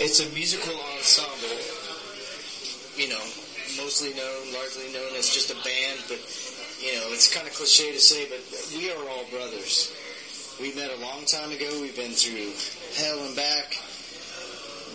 it's 0.00 0.20
a 0.20 0.28
musical 0.34 0.74
ensemble, 0.96 1.58
you 2.96 3.08
know, 3.08 3.22
mostly 3.82 4.14
known, 4.14 4.52
largely 4.54 4.92
known 4.92 5.10
as 5.18 5.28
just 5.28 5.50
a 5.50 5.58
band, 5.66 5.98
but 6.06 6.22
you 6.78 6.94
know, 6.94 7.10
it's 7.10 7.32
kind 7.34 7.48
of 7.48 7.54
cliche 7.54 7.90
to 7.90 7.98
say, 7.98 8.28
but 8.30 8.38
we 8.78 8.92
are 8.92 9.08
all 9.10 9.24
brothers. 9.30 9.92
We 10.60 10.72
met 10.74 10.90
a 10.90 11.00
long 11.02 11.24
time 11.24 11.50
ago. 11.50 11.66
We've 11.80 11.96
been 11.96 12.12
through 12.12 12.54
hell 12.94 13.18
and 13.26 13.34
back. 13.34 13.74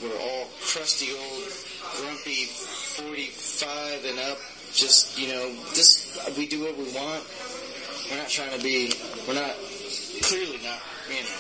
We're 0.02 0.16
all 0.16 0.48
crusty 0.62 1.12
old, 1.12 1.52
grumpy, 2.00 2.46
45 2.46 4.06
and 4.06 4.20
up. 4.32 4.38
Just, 4.72 5.20
you 5.20 5.34
know, 5.34 5.52
this, 5.76 6.08
we 6.38 6.48
do 6.48 6.62
what 6.62 6.78
we 6.78 6.86
want. 6.96 7.24
We're 8.10 8.18
not 8.18 8.30
trying 8.30 8.56
to 8.56 8.64
be, 8.64 8.94
we're 9.28 9.34
not, 9.34 9.56
clearly 10.22 10.60
not, 10.64 10.80
you 11.10 11.24
know, 11.24 11.36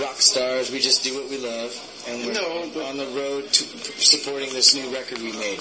rock 0.00 0.20
stars. 0.20 0.70
We 0.70 0.80
just 0.80 1.04
do 1.04 1.14
what 1.14 1.28
we 1.30 1.38
love. 1.38 1.72
And 2.08 2.26
we're 2.26 2.32
No, 2.34 2.62
on 2.88 2.96
the 2.96 3.06
road 3.14 3.46
to 3.52 3.62
supporting 4.02 4.50
this 4.52 4.74
new 4.74 4.92
record 4.92 5.18
we 5.18 5.30
made. 5.32 5.60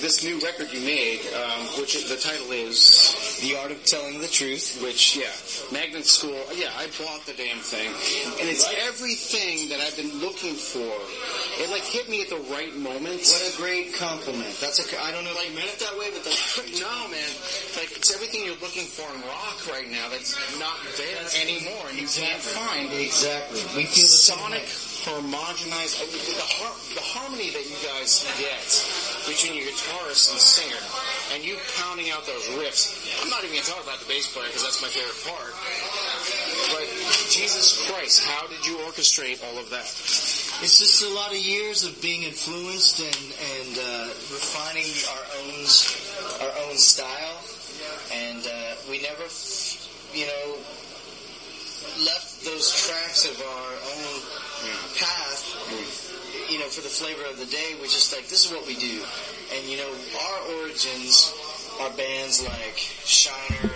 This 0.00 0.24
new 0.24 0.38
record 0.40 0.72
you 0.72 0.80
made, 0.80 1.20
um, 1.34 1.66
which 1.78 2.08
the 2.08 2.16
title 2.16 2.50
is, 2.52 3.38
The 3.42 3.58
Art 3.58 3.70
of 3.72 3.84
Telling 3.84 4.18
the 4.20 4.28
Truth. 4.28 4.80
which 4.82 5.16
yeah, 5.16 5.28
Magnet 5.70 6.06
School. 6.06 6.38
Yeah, 6.56 6.70
I 6.78 6.86
bought 6.98 7.26
the 7.26 7.34
damn 7.34 7.58
thing, 7.58 7.88
and 8.40 8.48
it's 8.48 8.64
everything 8.88 9.68
that 9.68 9.80
I've 9.80 9.96
been 9.96 10.18
looking 10.20 10.54
for. 10.54 10.88
It 11.60 11.68
like 11.68 11.84
hit 11.84 12.08
me 12.08 12.22
at 12.22 12.30
the 12.32 12.40
right 12.48 12.72
moment. 12.76 13.20
What 13.28 13.44
a 13.44 13.54
great 13.60 13.92
compliment. 13.94 14.56
That's 14.60 14.80
a, 14.80 14.86
I 15.04 15.12
don't 15.12 15.24
know 15.24 15.32
if 15.36 15.40
you 15.44 15.52
meant 15.52 15.68
it 15.68 15.80
that 15.84 15.92
way, 16.00 16.08
but 16.08 16.24
that's 16.24 16.56
no, 16.80 16.94
man. 17.12 17.32
Like 17.76 17.92
it's 17.92 18.08
everything 18.14 18.48
you're 18.48 18.60
looking 18.64 18.88
for 18.88 19.04
in 19.12 19.20
rock 19.28 19.60
right 19.68 19.88
now 19.90 20.08
that's 20.08 20.32
not 20.56 20.80
there 20.96 21.20
anymore, 21.44 21.92
and 21.92 22.00
you 22.00 22.08
can't 22.08 22.40
find. 22.40 22.88
Exactly. 22.92 23.60
We 23.76 23.84
feel 23.84 24.08
the 24.08 24.16
Sonic 24.16 24.64
harmonized, 25.04 25.98
uh, 25.98 26.06
the, 26.08 26.48
har- 26.62 26.80
the 26.94 27.04
harmony 27.04 27.50
that 27.50 27.66
you 27.66 27.76
guys 27.84 28.22
get 28.38 28.62
between 29.26 29.58
your 29.58 29.66
guitarist 29.68 30.30
and 30.32 30.40
singer, 30.40 30.82
and 31.34 31.44
you 31.44 31.58
pounding 31.82 32.10
out 32.14 32.24
those 32.24 32.46
riffs. 32.56 32.96
I'm 33.20 33.28
not 33.28 33.44
even 33.44 33.58
going 33.58 33.66
to 33.66 33.70
talk 33.70 33.82
about 33.82 33.98
the 34.00 34.08
bass 34.08 34.30
player 34.30 34.46
because 34.46 34.62
that's 34.62 34.80
my 34.80 34.88
favorite 34.88 35.20
part. 35.26 35.52
But 36.72 36.86
Jesus 37.28 37.82
Christ, 37.90 38.24
how 38.24 38.46
did 38.46 38.64
you 38.64 38.78
orchestrate 38.86 39.42
all 39.44 39.58
of 39.58 39.68
that? 39.70 39.86
It's 40.62 40.78
just 40.78 41.02
a 41.02 41.08
lot 41.08 41.32
of 41.32 41.38
years 41.38 41.82
of 41.82 42.00
being 42.00 42.22
influenced 42.22 43.00
and 43.00 43.18
and 43.58 43.78
uh, 43.82 44.06
refining 44.30 44.86
our 45.10 45.26
own 45.42 45.66
our 46.38 46.54
own 46.70 46.78
style, 46.78 47.42
and 48.14 48.46
uh, 48.46 48.74
we 48.88 49.02
never, 49.02 49.26
you 50.14 50.30
know, 50.30 50.54
left 52.06 52.44
those 52.46 52.70
tracks 52.78 53.26
of 53.26 53.42
our 53.42 53.72
own 53.74 54.22
path. 54.94 55.42
You 56.48 56.60
know, 56.60 56.70
for 56.70 56.82
the 56.82 56.94
flavor 56.94 57.26
of 57.28 57.38
the 57.38 57.46
day, 57.46 57.74
we're 57.80 57.90
just 57.90 58.14
like, 58.14 58.28
this 58.28 58.46
is 58.46 58.52
what 58.52 58.64
we 58.64 58.76
do, 58.76 59.02
and 59.58 59.66
you 59.66 59.78
know, 59.78 59.90
our 59.90 60.62
origins 60.62 61.34
are 61.80 61.90
bands 61.98 62.38
like 62.46 62.78
Shiner, 63.02 63.74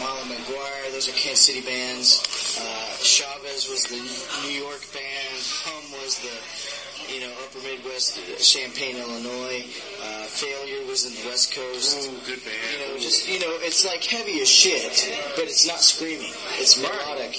Molly 0.00 0.32
McGuire. 0.32 0.92
Those 0.92 1.10
are 1.10 1.12
Kansas 1.12 1.44
City 1.44 1.60
bands. 1.60 2.24
Uh, 2.56 3.04
Chavez 3.04 3.68
was 3.68 3.84
the 3.84 4.00
New 4.48 4.56
York 4.56 4.80
band. 4.92 5.79
Was 6.10 6.18
the 6.26 7.14
you 7.14 7.20
know, 7.20 7.30
upper 7.46 7.58
Midwest, 7.62 8.18
Champaign, 8.42 8.96
Illinois. 8.96 9.62
Uh, 10.02 10.26
Failure 10.26 10.86
was 10.86 11.06
in 11.06 11.14
the 11.22 11.28
West 11.30 11.54
Coast. 11.54 12.06
Ooh, 12.06 12.18
good 12.26 12.42
band. 12.42 12.58
You 12.74 12.78
know, 12.86 12.98
just, 12.98 13.28
you 13.28 13.38
know, 13.38 13.50
it's 13.62 13.84
like 13.86 14.02
heavy 14.02 14.40
as 14.40 14.48
shit, 14.50 15.06
but 15.36 15.44
it's 15.44 15.66
not 15.66 15.78
screaming. 15.80 16.30
It's 16.58 16.78
melodic. 16.82 17.38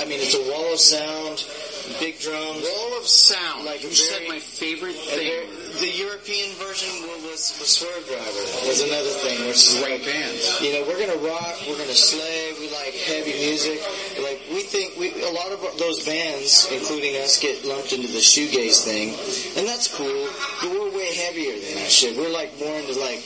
I 0.00 0.04
mean, 0.04 0.20
it's 0.20 0.34
a 0.36 0.44
wall 0.52 0.72
of 0.72 0.78
sound, 0.80 1.44
big 2.00 2.20
drums. 2.20 2.60
Wall 2.64 2.98
of 3.00 3.06
sound. 3.08 3.64
Like 3.64 3.82
you 3.82 3.88
a 3.88 3.94
said 3.96 4.28
my 4.28 4.38
favorite 4.40 4.96
thing. 4.96 5.48
very- 5.48 5.62
the 5.80 5.88
European 5.88 6.52
version 6.60 6.92
was, 7.24 7.56
was 7.56 7.72
Swervedriver. 7.72 8.68
Was 8.68 8.82
another 8.84 9.08
thing. 9.24 9.40
Which 9.48 9.56
is 9.72 9.80
Great 9.80 10.04
like, 10.04 10.12
bands. 10.12 10.60
you 10.60 10.72
know, 10.76 10.84
we're 10.86 11.00
gonna 11.00 11.16
rock, 11.24 11.56
we're 11.66 11.78
gonna 11.80 11.96
slay, 11.96 12.52
we 12.60 12.68
like 12.70 12.92
heavy 13.08 13.32
music. 13.40 13.80
Like, 14.20 14.40
we 14.50 14.62
think, 14.62 14.96
we, 14.98 15.12
a 15.22 15.30
lot 15.32 15.52
of 15.52 15.60
those 15.78 16.04
bands, 16.04 16.68
including 16.72 17.16
us, 17.16 17.40
get 17.40 17.64
lumped 17.64 17.92
into 17.92 18.08
the 18.08 18.18
shoegaze 18.18 18.84
thing. 18.84 19.10
And 19.56 19.66
that's 19.66 19.88
cool, 19.88 20.28
but 20.60 20.70
we're 20.70 20.90
way 20.96 21.14
heavier 21.14 21.52
than 21.52 21.74
that 21.82 21.90
shit. 21.90 22.16
We're 22.16 22.32
like 22.32 22.58
more 22.58 22.74
into 22.76 22.98
like, 22.98 23.22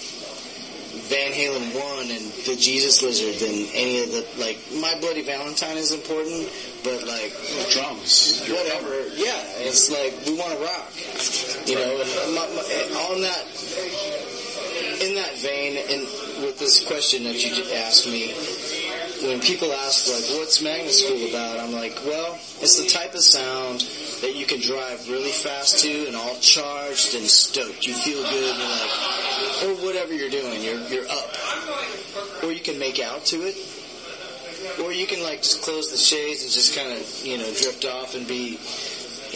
Van 1.06 1.30
Halen 1.30 1.70
1 1.70 2.10
and 2.10 2.24
the 2.50 2.56
Jesus 2.56 3.00
Lizard 3.00 3.38
than 3.38 3.54
any 3.74 4.02
of 4.02 4.10
the, 4.10 4.26
like, 4.40 4.58
My 4.82 4.98
Bloody 4.98 5.22
Valentine 5.22 5.76
is 5.76 5.92
important, 5.92 6.50
but 6.82 7.06
like, 7.06 7.30
Drums. 7.70 8.42
whatever. 8.50 9.06
Yeah, 9.14 9.38
it's 9.62 9.86
like 9.90 10.14
we 10.26 10.34
want 10.34 10.50
to 10.58 10.64
rock, 10.64 10.90
you 11.66 11.76
know. 11.76 12.02
And 12.02 12.34
my, 12.34 12.46
my, 12.50 12.62
on 13.06 13.20
that, 13.22 13.44
in 14.98 15.14
that 15.14 15.38
vein, 15.38 15.78
and 15.90 16.02
with 16.42 16.58
this 16.58 16.84
question 16.84 17.22
that 17.24 17.34
you 17.34 17.54
just 17.54 17.72
asked 17.72 18.06
me, 18.08 18.34
when 19.22 19.40
people 19.40 19.72
ask 19.72 20.06
like, 20.08 20.24
"What's 20.38 20.60
Magnet 20.60 20.92
School 20.92 21.28
about?" 21.28 21.58
I'm 21.58 21.72
like, 21.72 22.04
"Well, 22.04 22.38
it's 22.60 22.76
the 22.76 22.86
type 22.88 23.14
of 23.14 23.22
sound 23.22 23.84
that 24.20 24.34
you 24.34 24.46
can 24.46 24.60
drive 24.60 25.08
really 25.08 25.32
fast 25.32 25.80
to, 25.80 26.06
and 26.06 26.16
all 26.16 26.36
charged 26.40 27.14
and 27.14 27.28
stoked. 27.30 27.86
You 27.86 27.94
feel 27.94 28.22
good, 28.22 28.54
and 28.56 28.70
like, 28.80 29.62
or 29.64 29.74
whatever 29.84 30.14
you're 30.14 30.30
doing, 30.30 30.62
you're 30.62 30.80
you're 30.88 31.08
up, 31.08 31.36
or 32.42 32.52
you 32.52 32.60
can 32.60 32.78
make 32.78 32.98
out 33.00 33.24
to 33.26 33.42
it." 33.42 33.56
Or 34.82 34.92
you 34.92 35.06
can 35.06 35.22
like 35.22 35.42
just 35.42 35.62
close 35.62 35.90
the 35.90 35.96
shades 35.96 36.42
and 36.42 36.50
just 36.50 36.74
kind 36.74 36.90
of, 36.92 37.24
you 37.24 37.38
know, 37.38 37.44
drift 37.54 37.84
off 37.84 38.14
and 38.14 38.26
be, 38.26 38.58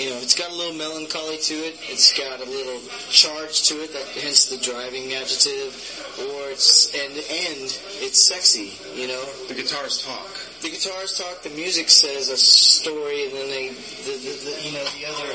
you 0.00 0.08
know, 0.08 0.16
it's 0.16 0.34
got 0.34 0.48
a 0.50 0.54
little 0.54 0.72
melancholy 0.72 1.36
to 1.36 1.54
it. 1.54 1.76
It's 1.92 2.16
got 2.16 2.40
a 2.40 2.48
little 2.48 2.80
charge 3.12 3.68
to 3.68 3.84
it, 3.84 3.92
that 3.92 4.06
hence 4.16 4.48
the 4.48 4.56
driving 4.56 5.12
adjective. 5.12 5.76
Or 6.16 6.48
it's, 6.48 6.88
and, 6.96 7.12
and 7.12 7.68
it's 8.00 8.16
sexy, 8.16 8.72
you 8.96 9.08
know. 9.08 9.24
The 9.48 9.54
guitars 9.54 10.00
talk. 10.00 10.32
The 10.62 10.70
guitars 10.70 11.18
talk, 11.18 11.42
the 11.42 11.50
music 11.50 11.90
says 11.90 12.30
a 12.30 12.36
story, 12.36 13.28
and 13.28 13.32
then 13.36 13.48
they, 13.52 13.68
the, 14.08 14.16
the, 14.24 14.32
the 14.40 14.54
you 14.64 14.72
know, 14.72 14.84
the 14.96 15.04
other 15.04 15.28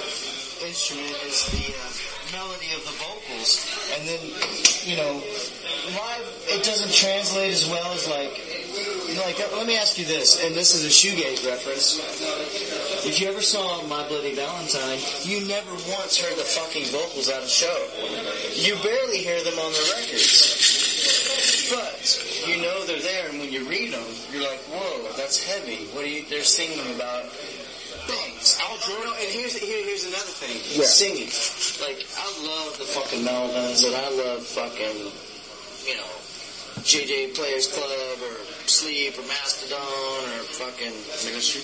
instrument 0.65 1.13
is 1.29 1.45
the 1.53 1.69
uh, 1.69 2.33
melody 2.33 2.73
of 2.73 2.81
the 2.89 2.95
vocals. 3.05 3.61
And 3.93 4.07
then, 4.09 4.21
you 4.81 4.97
know, 4.97 5.21
live, 5.93 6.25
it 6.49 6.65
doesn't 6.65 6.91
translate 6.91 7.53
as 7.53 7.69
well 7.69 7.91
as 7.93 8.09
like, 8.09 8.33
like, 9.25 9.37
let 9.53 9.67
me 9.67 9.77
ask 9.77 9.97
you 9.97 10.05
this, 10.05 10.43
and 10.43 10.55
this 10.55 10.73
is 10.73 10.85
a 10.85 10.89
shoegaze 10.89 11.45
reference. 11.45 12.01
If 13.05 13.21
you 13.21 13.29
ever 13.29 13.41
saw 13.41 13.85
My 13.85 14.01
Bloody 14.09 14.33
Valentine, 14.33 14.97
you 15.21 15.45
never 15.45 15.71
once 15.93 16.17
heard 16.17 16.33
the 16.37 16.43
fucking 16.43 16.85
vocals 16.89 17.29
out 17.29 17.43
of 17.43 17.49
show. 17.49 17.69
You 18.57 18.73
barely 18.81 19.19
hear 19.19 19.37
them 19.43 19.53
on 19.61 19.71
the 19.71 19.85
records. 19.93 21.69
But 21.69 22.01
you 22.49 22.61
know 22.61 22.85
they're 22.85 23.05
there, 23.05 23.29
and 23.29 23.39
when 23.39 23.53
you 23.53 23.69
read 23.69 23.93
them, 23.93 24.05
you're 24.33 24.41
like, 24.41 24.59
"Whoa, 24.73 25.13
that's 25.17 25.37
heavy." 25.37 25.85
What 25.93 26.05
are 26.05 26.07
you? 26.07 26.25
They're 26.25 26.43
singing 26.43 26.81
about 26.95 27.29
things. 27.29 28.57
Al 28.61 28.77
Jordan. 28.77 29.13
And 29.21 29.29
here's 29.29 29.55
here, 29.55 29.85
here's 29.85 30.05
another 30.05 30.33
thing. 30.41 30.57
Singing. 30.83 31.29
Like 31.85 32.05
I 32.17 32.27
love 32.41 32.77
the 32.77 32.85
fucking 32.89 33.21
Melvins, 33.21 33.85
and 33.85 33.95
I 33.95 34.09
love 34.09 34.45
fucking, 34.45 34.97
you 35.85 35.95
know, 35.97 36.13
JJ 36.81 37.35
Players 37.35 37.67
Club 37.69 38.17
or 38.21 38.35
Sleep 38.65 39.17
or 39.17 39.25
Mastodon 39.29 39.77
or 39.77 40.43
fucking 40.57 40.93
Ministry. 41.25 41.61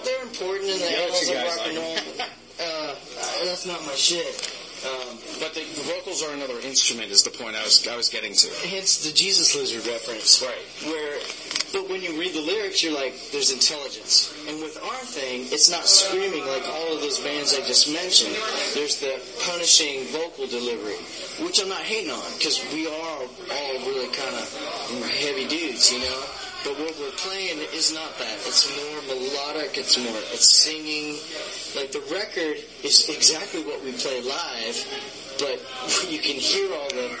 Ah, 0.00 0.04
they're 0.04 0.22
important 0.22 0.70
in 0.70 0.78
the 0.78 0.90
Yeah, 0.90 0.98
annals 1.04 1.28
of 1.28 1.36
rock 1.36 1.66
and 1.68 1.76
roll. 1.76 1.98
uh, 2.60 2.94
that's 3.44 3.66
not 3.66 3.84
my 3.86 3.94
shit. 3.94 4.56
Um, 4.80 5.18
But 5.40 5.52
the, 5.52 5.60
the 5.60 5.84
vocals 5.92 6.22
are 6.22 6.32
another 6.32 6.56
instrument. 6.64 7.12
Is 7.12 7.22
the 7.22 7.28
point 7.30 7.54
I 7.54 7.62
was 7.64 7.84
I 7.86 7.96
was 7.96 8.08
getting 8.08 8.32
to. 8.32 8.48
hence 8.68 9.04
the 9.04 9.12
Jesus 9.12 9.54
Lizard 9.54 9.84
reference. 9.86 10.40
Right. 10.40 10.64
Where, 10.88 11.20
but 11.76 11.90
when 11.92 12.00
you 12.00 12.16
read 12.18 12.32
the 12.32 12.40
lyrics, 12.40 12.82
you're 12.82 12.96
like, 12.96 13.12
there's 13.30 13.52
intelligence. 13.52 14.32
And 14.48 14.56
with 14.64 14.80
our 14.82 15.02
thing, 15.04 15.44
it's 15.52 15.68
not 15.70 15.84
screaming 15.84 16.46
like 16.48 16.64
all 16.66 16.94
of 16.96 17.00
those 17.04 17.20
bands 17.20 17.52
I 17.52 17.60
just 17.68 17.92
mentioned. 17.92 18.32
There's 18.72 18.96
the 19.04 19.20
punishing 19.44 20.08
vocal 20.16 20.46
delivery, 20.48 20.96
which 21.44 21.60
I'm 21.60 21.68
not 21.68 21.84
hating 21.84 22.10
on, 22.12 22.24
because 22.40 22.56
we 22.72 22.88
are 22.88 23.20
all 23.52 23.74
really 23.84 24.08
kind 24.16 24.32
of 24.32 24.48
heavy 25.20 25.44
dudes, 25.46 25.92
you 25.92 26.00
know? 26.00 26.24
But 26.62 26.78
what 26.78 26.94
we're 27.00 27.16
playing 27.16 27.58
is 27.72 27.92
not 27.92 28.18
that. 28.18 28.34
It's 28.44 28.68
more 28.76 29.16
melodic, 29.16 29.78
it's 29.78 29.96
more, 29.96 30.20
it's 30.32 30.48
singing. 30.48 31.16
Like 31.74 31.90
the 31.92 32.04
record 32.12 32.58
is 32.84 33.08
exactly 33.08 33.62
what 33.62 33.82
we 33.82 33.92
play 33.92 34.20
live, 34.20 34.76
but 35.38 35.56
you 36.10 36.18
can 36.18 36.36
hear 36.36 36.70
all 36.74 36.88
the 36.90 37.16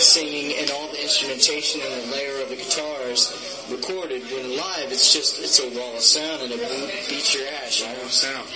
singing 0.00 0.58
and 0.58 0.70
all 0.72 0.88
the 0.88 1.00
instrumentation 1.00 1.80
and 1.82 2.02
the 2.02 2.16
layer 2.16 2.42
of 2.42 2.48
the 2.48 2.56
guitars 2.56 3.30
recorded. 3.70 4.22
When 4.22 4.56
live, 4.56 4.90
it's 4.90 5.12
just 5.12 5.38
it's 5.38 5.60
a 5.60 5.68
wall 5.78 5.94
of 5.94 6.02
sound 6.02 6.42
and 6.42 6.52
it 6.52 7.08
beats 7.08 7.34
your 7.34 7.46
ass. 7.62 7.80
You 7.80 7.86
know? 7.86 8.08
Sound. 8.08 8.48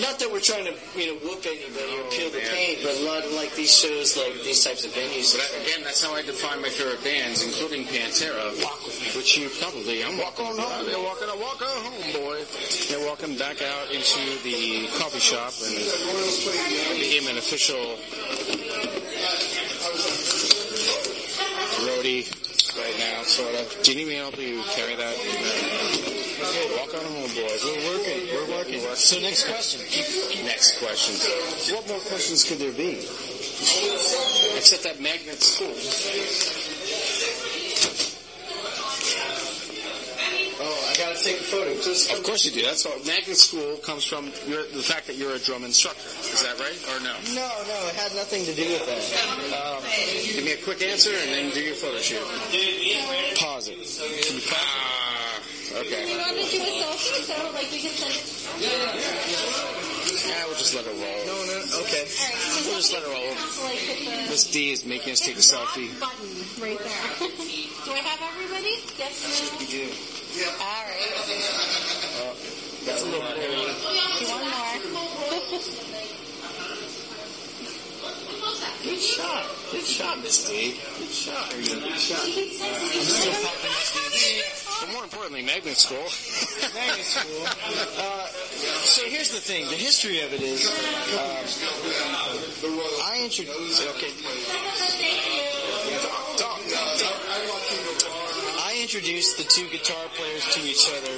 Not 0.00 0.18
that 0.18 0.26
we're 0.30 0.42
trying 0.42 0.66
to 0.66 0.74
you 0.98 1.14
know 1.14 1.18
whoop 1.22 1.46
anybody 1.46 1.94
or 1.94 2.02
oh, 2.02 2.10
peel 2.10 2.30
the 2.30 2.42
paint, 2.42 2.82
but 2.82 2.98
a 2.98 3.04
lot 3.06 3.22
of 3.22 3.30
like 3.32 3.54
these 3.54 3.70
shows, 3.70 4.16
like 4.16 4.34
these 4.42 4.64
types 4.64 4.84
of 4.84 4.90
venues. 4.90 5.38
But 5.38 5.46
I, 5.46 5.62
again, 5.62 5.84
that's 5.84 6.02
how 6.02 6.14
I 6.14 6.22
define 6.22 6.60
my 6.62 6.68
favorite 6.68 7.02
bands, 7.04 7.46
including 7.46 7.86
Pantera, 7.86 8.50
which 9.14 9.38
you 9.38 9.48
probably. 9.62 10.02
I'm 10.02 10.18
walking 10.18 10.46
on 10.46 10.58
home. 10.58 10.86
They're 10.86 10.98
walking. 10.98 11.28
Walk 11.34 11.62
on 11.62 11.84
home, 11.84 12.12
boy. 12.12 12.44
They're 12.88 13.06
walking 13.06 13.36
back 13.36 13.60
out 13.62 13.90
into 13.90 14.42
the 14.42 14.86
coffee 14.98 15.18
shop 15.18 15.52
and 15.62 15.74
became 16.98 17.28
an 17.28 17.38
official 17.38 17.98
roadie 21.86 22.26
right 22.78 22.98
now, 22.98 23.22
sort 23.22 23.54
of. 23.54 23.82
Do 23.82 23.92
you 23.92 23.98
need 23.98 24.06
me 24.08 24.14
to 24.14 24.20
help 24.20 24.38
you 24.38 24.62
carry 24.74 24.96
that? 24.96 26.13
Walk 26.72 26.94
on 26.94 27.04
home, 27.04 27.30
boys. 27.34 27.60
We're 27.64 27.84
working. 27.92 28.20
We're 28.32 28.50
working. 28.56 28.80
So 28.96 29.20
next 29.20 29.44
question. 29.46 29.80
Next 30.44 30.78
question. 30.78 31.14
What 31.74 31.88
more 31.88 31.98
questions 32.00 32.44
could 32.44 32.58
there 32.58 32.72
be? 32.72 32.98
Except 34.56 34.82
that 34.84 35.00
magnet 35.00 35.40
school. 35.42 35.74
Oh, 40.66 40.88
I 40.88 40.94
gotta 40.96 41.22
take 41.22 41.40
a 41.40 41.44
photo. 41.44 41.74
Please. 41.74 42.10
Of 42.12 42.22
course 42.22 42.44
you 42.46 42.52
do. 42.52 42.62
That's 42.62 42.86
all. 42.86 42.96
Magnet 43.04 43.36
school 43.36 43.76
comes 43.78 44.04
from 44.04 44.30
your, 44.46 44.62
the 44.72 44.82
fact 44.82 45.06
that 45.08 45.16
you're 45.16 45.34
a 45.34 45.38
drum 45.38 45.64
instructor. 45.64 46.06
Is 46.22 46.42
that 46.42 46.58
right? 46.60 46.78
Or 46.94 47.00
no? 47.02 47.12
No, 47.34 47.48
no, 47.68 47.76
it 47.90 47.94
had 47.96 48.14
nothing 48.14 48.44
to 48.46 48.54
do 48.54 48.62
with 48.62 48.86
that. 48.86 49.02
Um, 49.52 49.82
Give 50.34 50.44
me 50.44 50.52
a 50.52 50.62
quick 50.64 50.80
answer 50.82 51.10
and 51.10 51.30
then 51.32 51.50
do 51.52 51.60
your 51.60 51.74
photo 51.74 51.98
shoot. 51.98 52.22
Pause 53.36 53.68
it. 53.68 54.24
Can 54.24 54.36
you 54.36 54.42
pause? 54.42 54.54
Ah, 54.56 54.93
okay. 55.80 56.04
We 56.06 56.14
want 56.16 56.36
to 56.38 56.44
do 56.46 56.58
a 56.62 56.70
selfie, 56.82 57.22
so 57.26 57.34
like 57.52 57.70
we 57.70 57.78
can 57.82 57.90
send 57.94 58.14
it. 58.14 58.22
Yeah, 60.24 60.44
we'll 60.46 60.56
just 60.56 60.74
let 60.74 60.86
it 60.86 60.94
roll. 60.94 61.20
no, 61.26 61.34
no, 61.44 61.56
okay. 61.84 62.04
Alright, 62.06 62.64
We'll 62.64 62.78
just 62.80 62.92
let 62.92 63.02
it 63.02 63.08
roll. 63.10 63.34
have 63.34 63.54
to 63.54 63.62
like 63.64 63.78
hit 63.82 63.98
the 64.04 64.30
Miss 64.30 64.44
D 64.50 64.70
is 64.72 64.84
making 64.86 65.12
us 65.12 65.20
take 65.20 65.36
a 65.36 65.40
selfie. 65.44 65.90
button 66.00 66.30
right 66.62 66.78
there. 66.78 67.28
do 67.84 67.90
I 67.92 67.98
have 67.98 68.20
everybody? 68.22 68.78
Yes, 68.96 69.18
no? 69.26 69.58
You 69.60 69.66
do. 69.66 69.84
Alright. 70.58 71.10
Oh, 72.22 72.34
that's 72.86 73.02
a 73.02 73.06
little 73.06 73.22
more. 73.22 73.34
One 74.30 74.46
more. 74.50 75.40
Good 78.84 79.00
shot. 79.00 79.46
Good 79.72 79.84
shot, 79.84 80.20
Miss 80.22 80.44
D. 80.46 80.76
Good 80.98 81.08
shot. 81.10 81.50
Good 81.50 81.98
shot. 81.98 82.20
But 84.84 84.92
more 84.92 85.04
importantly, 85.04 85.40
magnet 85.40 85.78
school. 85.78 86.04
Magnet 86.74 87.06
school. 87.06 87.46
Uh, 88.04 88.26
so 88.84 89.02
here's 89.06 89.30
the 89.30 89.40
thing. 89.40 89.64
The 89.68 89.80
history 89.80 90.20
of 90.20 90.32
it 90.34 90.42
is, 90.42 90.66
um, 91.16 91.44
I 93.08 93.22
introduced. 93.24 93.86
Okay. 93.96 94.12
Talk, 96.36 96.36
talk, 96.36 96.60
talk. 96.68 97.24
I 98.60 98.78
introduced 98.82 99.38
the 99.38 99.44
two 99.44 99.68
guitar 99.70 100.04
players 100.16 100.44
to 100.54 100.60
each 100.60 100.90
other 100.98 101.12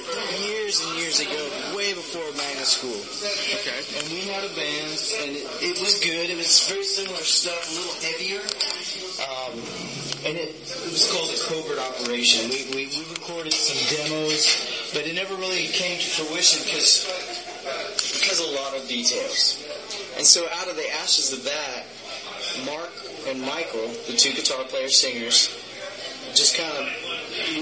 years 0.47 0.79
and 0.85 0.97
years 0.97 1.19
ago, 1.19 1.75
way 1.75 1.93
before 1.93 2.23
Magnet 2.37 2.67
School. 2.67 3.01
Okay. 3.59 3.83
And 3.99 4.07
we 4.13 4.31
had 4.31 4.45
a 4.45 4.53
band, 4.55 4.95
and 5.23 5.31
it, 5.35 5.75
it 5.75 5.79
was 5.81 5.99
good. 5.99 6.29
It 6.29 6.37
was 6.37 6.67
very 6.69 6.83
similar 6.85 7.19
stuff, 7.19 7.67
a 7.67 7.73
little 7.75 7.99
heavier. 7.99 8.43
Um, 9.27 10.06
and 10.27 10.37
it, 10.37 10.49
it 10.51 10.91
was 10.91 11.07
called 11.09 11.31
a 11.31 11.39
covert 11.47 11.79
operation. 11.79 12.49
We, 12.49 12.67
we, 12.75 12.91
we 12.91 13.03
recorded 13.15 13.53
some 13.53 13.79
demos, 13.95 14.91
but 14.93 15.07
it 15.07 15.15
never 15.15 15.33
really 15.35 15.67
came 15.67 15.97
to 15.99 16.05
fruition 16.05 16.63
because 16.65 17.07
because 18.19 18.39
a 18.43 18.51
lot 18.51 18.75
of 18.75 18.87
details. 18.89 19.63
And 20.17 20.25
so 20.25 20.45
out 20.59 20.67
of 20.67 20.75
the 20.75 20.89
ashes 20.99 21.31
of 21.31 21.43
that, 21.45 21.85
Mark 22.65 22.91
and 23.27 23.41
Michael, 23.41 23.87
the 24.07 24.13
two 24.13 24.33
guitar 24.33 24.65
player 24.65 24.89
singers, 24.89 25.47
just 26.35 26.57
kind 26.57 26.75
of 26.75 26.85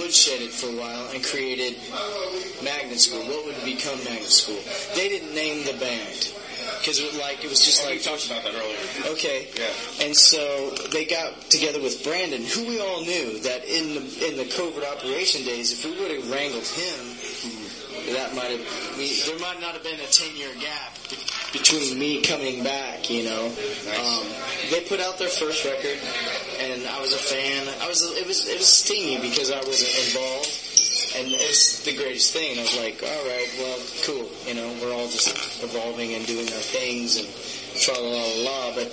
woodshedded 0.01 0.49
for 0.49 0.67
a 0.67 0.79
while 0.79 1.09
and 1.13 1.23
created 1.23 1.77
Magnet 2.63 2.99
School. 2.99 3.21
What 3.29 3.45
would 3.45 3.63
become 3.63 3.97
Magnet 4.05 4.33
School? 4.33 4.59
They 4.95 5.09
didn't 5.09 5.35
name 5.35 5.65
the 5.65 5.73
band 5.73 6.33
because 6.79 6.99
it, 6.99 7.13
like 7.19 7.43
it 7.43 7.49
was 7.49 7.63
just 7.63 7.81
Oh, 7.83 7.89
like 7.89 7.97
we 7.97 8.03
talked 8.03 8.25
about 8.25 8.43
that 8.43 8.53
earlier. 8.53 9.11
Okay. 9.13 9.47
Yeah. 9.57 10.05
And 10.05 10.15
so 10.15 10.71
they 10.91 11.05
got 11.05 11.49
together 11.49 11.81
with 11.81 12.03
Brandon, 12.03 12.43
who 12.43 12.65
we 12.67 12.79
all 12.79 13.01
knew 13.01 13.39
that 13.39 13.65
in 13.65 13.95
the 13.95 14.03
in 14.29 14.37
the 14.37 14.45
covert 14.55 14.83
operation 14.83 15.43
days, 15.45 15.71
if 15.71 15.83
we 15.85 15.91
would 15.99 16.11
have 16.11 16.29
wrangled 16.31 16.65
him, 16.67 16.99
that 18.13 18.35
might 18.35 18.51
have 18.51 18.97
we, 18.97 19.13
there 19.25 19.39
might 19.39 19.59
not 19.61 19.73
have 19.73 19.83
been 19.83 19.99
a 19.99 20.07
ten 20.07 20.35
year 20.35 20.53
gap 20.59 20.93
be- 21.09 21.17
between 21.57 21.97
me 21.97 22.21
coming 22.21 22.63
back. 22.63 23.09
You 23.09 23.23
know, 23.25 23.45
um, 23.99 24.25
they 24.71 24.81
put 24.87 24.99
out 24.99 25.17
their 25.17 25.29
first 25.29 25.65
record, 25.65 25.97
and 26.59 26.85
I 26.87 27.01
was 27.01 27.13
a 27.13 27.17
fan. 27.17 27.67
I 27.81 27.87
was 27.87 28.01
it 28.03 28.27
was 28.27 28.47
it 28.47 28.57
was 28.57 28.67
steamy 28.67 29.21
because 29.29 29.51
I 29.51 29.59
wasn't 29.63 29.93
involved. 30.07 30.61
And 31.15 31.31
it's 31.31 31.83
the 31.85 31.95
greatest 31.95 32.33
thing. 32.33 32.51
And 32.51 32.59
I 32.59 32.63
was 32.63 32.77
like, 32.77 33.01
all 33.03 33.25
right, 33.25 33.49
well, 33.59 33.79
cool. 34.03 34.29
You 34.45 34.55
know, 34.55 34.67
we're 34.81 34.93
all 34.93 35.07
just 35.07 35.63
evolving 35.63 36.13
and 36.13 36.25
doing 36.25 36.47
our 36.47 36.65
things 36.75 37.17
and 37.17 37.27
tra 37.81 37.93
la 37.93 38.09
la 38.09 38.43
la. 38.43 38.75
But 38.75 38.91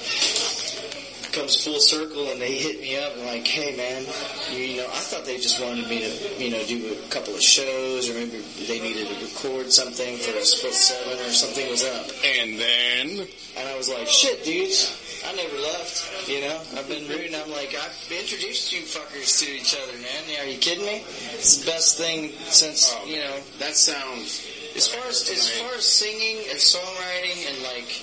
comes 1.33 1.65
full 1.65 1.81
circle 1.81 2.31
and 2.31 2.41
they 2.41 2.59
hit 2.59 2.81
me 2.81 2.97
up 2.99 3.17
and 3.17 3.25
like, 3.25 3.47
hey 3.47 3.75
man, 3.75 4.05
you, 4.53 4.77
you 4.77 4.77
know, 4.77 4.87
I 4.87 5.01
thought 5.01 5.25
they 5.25 5.39
just 5.39 5.61
wanted 5.61 5.89
me 5.89 6.01
to, 6.01 6.13
you 6.37 6.51
know, 6.51 6.63
do 6.67 6.93
a 6.93 7.09
couple 7.09 7.35
of 7.35 7.41
shows 7.43 8.11
or 8.11 8.15
maybe 8.15 8.39
they 8.69 8.81
needed 8.81 9.09
to 9.09 9.25
record 9.25 9.73
something 9.73 10.19
for 10.19 10.37
a 10.37 10.45
split 10.45 10.75
seven 10.75 11.19
or 11.25 11.33
something 11.33 11.69
was 11.71 11.85
up. 11.85 12.07
And 12.23 12.61
then 12.61 13.27
And 13.57 13.69
I 13.69 13.77
was 13.77 13.89
like, 13.89 14.09
shit 14.09 14.45
dudes, 14.45 14.93
I 15.25 15.33
never 15.35 15.57
left, 15.57 16.29
you 16.29 16.41
know, 16.41 16.61
I've 16.77 16.89
been 16.89 17.07
rooting, 17.09 17.35
I'm 17.35 17.51
like, 17.51 17.75
I've 17.75 18.13
introduced 18.13 18.73
you 18.73 18.81
fuckers 18.83 19.39
to 19.41 19.51
each 19.51 19.75
other, 19.75 19.93
man. 19.99 20.41
Are 20.41 20.51
you 20.51 20.59
kidding 20.59 20.85
me? 20.85 21.05
It's 21.35 21.59
the 21.59 21.71
best 21.71 21.97
thing 21.97 22.33
since, 22.47 22.93
oh, 22.97 23.07
you 23.07 23.19
know, 23.19 23.39
that 23.59 23.77
sounds 23.77 24.45
as 24.75 24.89
far 24.89 25.07
as, 25.07 25.29
as 25.31 25.49
far 25.61 25.75
as 25.75 25.87
singing 25.87 26.39
and 26.51 26.59
songwriting 26.59 27.49
and 27.49 27.63
like, 27.63 28.03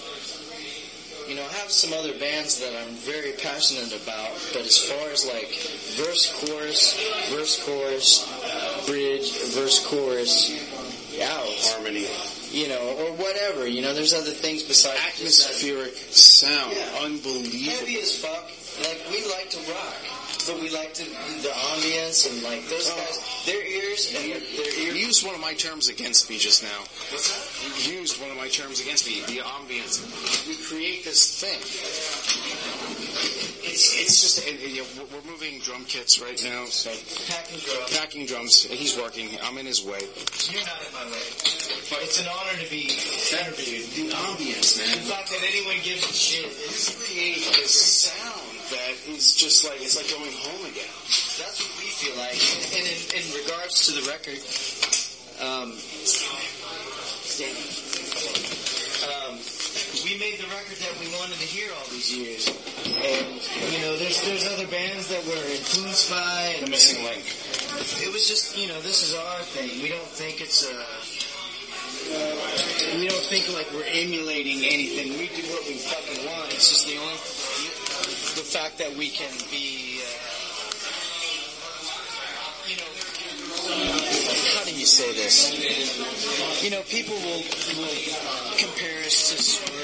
you 1.28 1.36
know, 1.36 1.44
I 1.44 1.54
have 1.54 1.72
some 1.72 1.94
other 1.94 2.14
bands 2.18 2.60
that 2.60 2.74
I'm 2.76 2.96
very 2.96 3.34
passionate 3.34 3.94
about, 4.02 4.32
but 4.54 4.66
as 4.66 4.78
far 4.78 5.10
as 5.10 5.26
like 5.26 5.50
verse, 5.98 6.32
chorus, 6.46 6.96
verse, 7.30 7.64
chorus, 7.66 8.86
bridge, 8.88 9.32
verse, 9.54 9.86
chorus, 9.86 10.52
out, 11.22 11.54
harmony, 11.70 12.08
you 12.52 12.68
know, 12.68 12.82
or 12.98 13.14
whatever, 13.14 13.68
you 13.68 13.82
know, 13.82 13.94
there's 13.94 14.14
other 14.14 14.32
things 14.32 14.64
besides 14.64 15.00
atmospheric 15.14 15.94
sound, 16.10 16.74
Yeah. 16.76 17.04
unbelievable. 17.06 17.78
heavy 17.78 18.00
as 18.00 18.16
fuck. 18.18 18.50
Like 18.80 19.02
we 19.12 19.26
like 19.30 19.50
to 19.52 19.58
rock, 19.72 19.96
but 20.48 20.62
we 20.62 20.70
like 20.70 20.94
to 20.94 21.04
the 21.04 21.50
ambience 21.50 22.26
and 22.32 22.42
like 22.44 22.66
those 22.70 22.90
oh. 22.90 22.96
guys, 22.96 23.20
their 23.46 23.62
ears 23.66 24.08
and 24.16 24.32
their, 24.32 24.40
their 24.40 24.72
You 24.80 24.94
ears. 24.94 25.08
used 25.08 25.26
one 25.26 25.36
of 25.36 25.42
my 25.42 25.54
terms 25.54 25.90
against 25.90 26.30
me 26.30 26.38
just 26.38 26.64
now. 26.64 26.80
What's 27.12 27.28
that? 27.28 27.92
You 27.92 28.00
used 28.00 28.22
one 28.22 28.32
of 28.32 28.38
my 28.38 28.48
terms 28.48 28.80
against 28.80 29.06
me, 29.06 29.20
the 29.28 29.42
ambience. 29.44 30.00
We 30.48 30.56
create 30.64 31.04
this 31.04 31.42
thing. 31.42 31.60
It's 33.80 33.96
it's 33.96 34.20
just 34.20 34.44
and, 34.44 34.60
and, 34.60 34.72
you 34.76 34.84
know, 34.84 35.08
we're- 35.08 35.24
moving 35.30 35.60
drum 35.64 35.86
kits 35.86 36.20
right 36.20 36.36
now, 36.44 36.66
so 36.68 36.92
Packing 37.32 37.60
drums. 37.64 37.98
packing 37.98 38.26
drums. 38.26 38.54
He's 38.68 38.98
working. 38.98 39.38
I'm 39.44 39.56
in 39.58 39.66
his 39.66 39.84
way. 39.86 40.04
You're 40.52 40.66
not 40.68 40.80
in 40.84 40.92
my 40.92 41.06
way. 41.08 41.24
But 41.88 42.04
it's 42.04 42.20
an 42.20 42.28
honor 42.28 42.60
to 42.60 42.68
be 42.70 42.92
interviewed. 42.92 43.88
The 43.96 44.12
ambience, 44.12 44.76
man. 44.84 45.00
The 45.00 45.08
fact 45.08 45.30
that 45.32 45.40
anyone 45.48 45.80
gives 45.88 46.04
a 46.04 46.12
shit 46.12 46.52
is 46.68 46.92
Create 47.08 47.40
this 47.56 47.72
sound 48.12 48.52
that 48.76 48.94
is 49.08 49.32
just 49.36 49.64
like 49.64 49.80
it's 49.80 49.96
like 49.96 50.10
going 50.12 50.34
home 50.44 50.66
again. 50.68 50.92
that's 51.40 51.64
what 51.64 51.72
we 51.80 51.88
feel 51.96 52.16
like. 52.20 52.36
And 52.76 52.84
in, 52.84 53.00
in 53.16 53.26
regards 53.48 53.86
to 53.88 53.96
the 53.96 54.04
record, 54.12 54.40
um, 55.40 55.72
damn 57.40 57.56
um, 57.56 57.64
we 60.10 60.18
made 60.18 60.40
the 60.40 60.50
record 60.50 60.78
that 60.82 60.90
we 60.98 61.06
wanted 61.22 61.38
to 61.38 61.46
hear 61.46 61.70
all 61.70 61.86
these 61.94 62.10
years. 62.10 62.50
And 62.50 63.30
you 63.70 63.80
know, 63.86 63.96
there's 63.98 64.20
there's 64.26 64.48
other 64.48 64.66
bands 64.66 65.08
that 65.10 65.22
were 65.30 65.46
influenced 65.54 66.10
by. 66.10 66.58
The 66.66 66.70
missing 66.72 67.04
link. 67.06 67.22
It 68.02 68.12
was 68.12 68.28
just, 68.28 68.58
you 68.58 68.68
know, 68.68 68.82
this 68.82 69.04
is 69.06 69.14
our 69.14 69.42
thing. 69.54 69.70
We 69.84 69.90
don't 69.90 70.10
think 70.10 70.42
it's 70.42 70.66
a. 70.66 70.74
We 72.98 73.08
don't 73.08 73.26
think 73.30 73.54
like 73.54 73.70
we're 73.72 73.86
emulating 73.86 74.66
anything. 74.66 75.14
We 75.14 75.30
do 75.30 75.46
what 75.54 75.68
we 75.70 75.78
fucking 75.78 76.26
want. 76.26 76.54
It's 76.58 76.70
just 76.70 76.88
the 76.88 76.98
only, 76.98 77.14
the 78.34 78.48
fact 78.50 78.80
that 78.80 78.90
we 78.98 79.10
can 79.10 79.30
be, 79.54 80.02
uh, 80.02 80.10
you 82.66 82.82
know, 82.82 82.90
how 84.58 84.66
do 84.66 84.74
you 84.74 84.86
say 84.86 85.14
this? 85.14 85.54
You 86.64 86.72
know, 86.72 86.82
people 86.90 87.16
will, 87.16 87.44
will 87.78 88.00
compare 88.58 89.06
us 89.06 89.30
to 89.30 89.79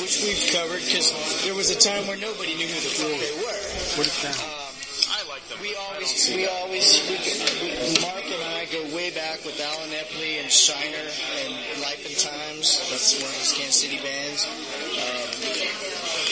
which 0.00 0.22
we've 0.22 0.50
covered 0.52 0.82
because 0.84 1.12
there 1.44 1.54
was 1.54 1.70
a 1.70 1.78
time 1.78 2.06
where 2.06 2.16
nobody 2.16 2.54
knew 2.54 2.66
who 2.68 2.80
the 2.80 2.92
fuck 2.92 3.12
they 3.16 3.34
were. 3.40 3.60
What 3.96 4.06
is 4.06 4.18
that? 4.22 4.36
Um, 4.36 4.66
I 5.08 5.22
like 5.28 5.44
them. 5.48 5.58
we 5.62 5.74
always, 5.76 6.12
we 6.34 6.46
always, 6.46 6.86
we, 7.08 7.16
we, 7.62 7.70
Mark 8.02 8.24
and 8.26 8.42
I 8.56 8.66
go 8.72 8.82
way 8.94 9.10
back 9.10 9.44
with 9.44 9.60
Allen 9.60 9.90
Epley 9.90 10.42
and 10.42 10.50
Shiner 10.50 11.06
and 11.44 11.80
Life 11.80 12.04
and 12.04 12.16
Times. 12.18 12.80
That's 12.90 13.16
one 13.20 13.30
of 13.30 13.36
those 13.38 13.52
Kansas 13.56 13.80
City 13.80 13.98
bands. 14.02 14.44
Um, 14.44 15.28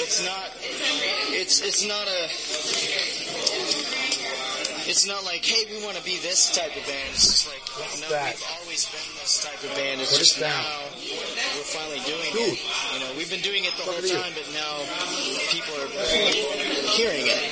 it's 0.02 0.24
not, 0.24 0.50
it's 1.32 1.60
it's 1.62 1.86
not 1.86 2.06
a, 2.08 2.28
it's 4.86 5.06
not 5.06 5.24
like, 5.24 5.44
hey, 5.44 5.64
we 5.70 5.82
want 5.84 5.96
to 5.96 6.04
be 6.04 6.18
this 6.18 6.52
type 6.54 6.76
of 6.76 6.84
band. 6.86 7.08
It's 7.12 7.24
just 7.24 7.48
like, 7.48 7.64
no, 8.00 8.08
that? 8.12 8.36
we've 8.36 8.48
always 8.60 8.84
been 8.88 9.08
this 9.20 9.44
type 9.44 9.60
of 9.64 9.72
band. 9.76 10.00
It's 10.00 10.12
What 10.12 10.18
just 10.18 10.40
now 10.40 10.62
we're 11.56 11.68
finally 11.72 12.00
doing 12.04 12.32
it. 12.32 12.60
You 12.92 13.00
know, 13.00 13.10
we've 13.16 13.30
been 13.30 13.44
doing 13.44 13.64
it 13.64 13.72
the 13.76 13.84
whole 13.88 14.00
time, 14.04 14.32
but 14.36 14.46
now 14.52 14.84
people 15.50 15.74
are 15.80 15.90
hearing 16.96 17.24
it. 17.24 17.42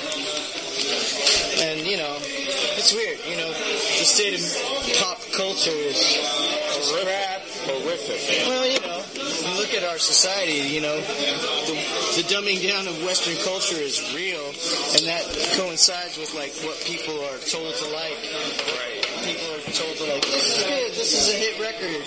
And, 1.63 1.87
you 1.87 1.97
know, 1.97 2.17
it's 2.77 2.93
weird. 2.93 3.19
You 3.29 3.37
know, 3.37 3.49
the 3.49 4.07
state 4.07 4.37
of 4.37 4.45
pop 5.01 5.21
culture 5.33 5.71
is 5.71 6.01
crap. 7.03 7.42
Horrific. 7.65 8.47
Well, 8.49 8.67
you 8.67 8.81
know, 8.81 9.03
you 9.15 9.55
look 9.59 9.75
at 9.75 9.85
our 9.85 9.99
society, 9.99 10.67
you 10.75 10.81
know, 10.81 10.97
the, 11.01 11.77
the 12.19 12.25
dumbing 12.27 12.63
down 12.67 12.89
of 12.89 12.97
Western 13.05 13.37
culture 13.45 13.79
is 13.79 14.03
real, 14.15 14.43
and 14.99 15.07
that 15.07 15.23
coincides 15.57 16.19
with, 16.19 16.35
like, 16.35 16.51
what 16.67 16.79
people 16.85 17.15
are 17.31 17.39
told 17.47 17.75
to 17.75 17.87
like. 17.95 18.19
Right. 18.19 18.99
People 19.23 19.47
are 19.55 19.63
told 19.71 19.95
to 19.97 20.05
like, 20.11 20.23
this 20.27 20.59
is 20.59 20.65
good, 20.67 20.91
this 20.99 21.13
is 21.15 21.27
a 21.31 21.37
hit 21.39 21.55
record. 21.63 22.03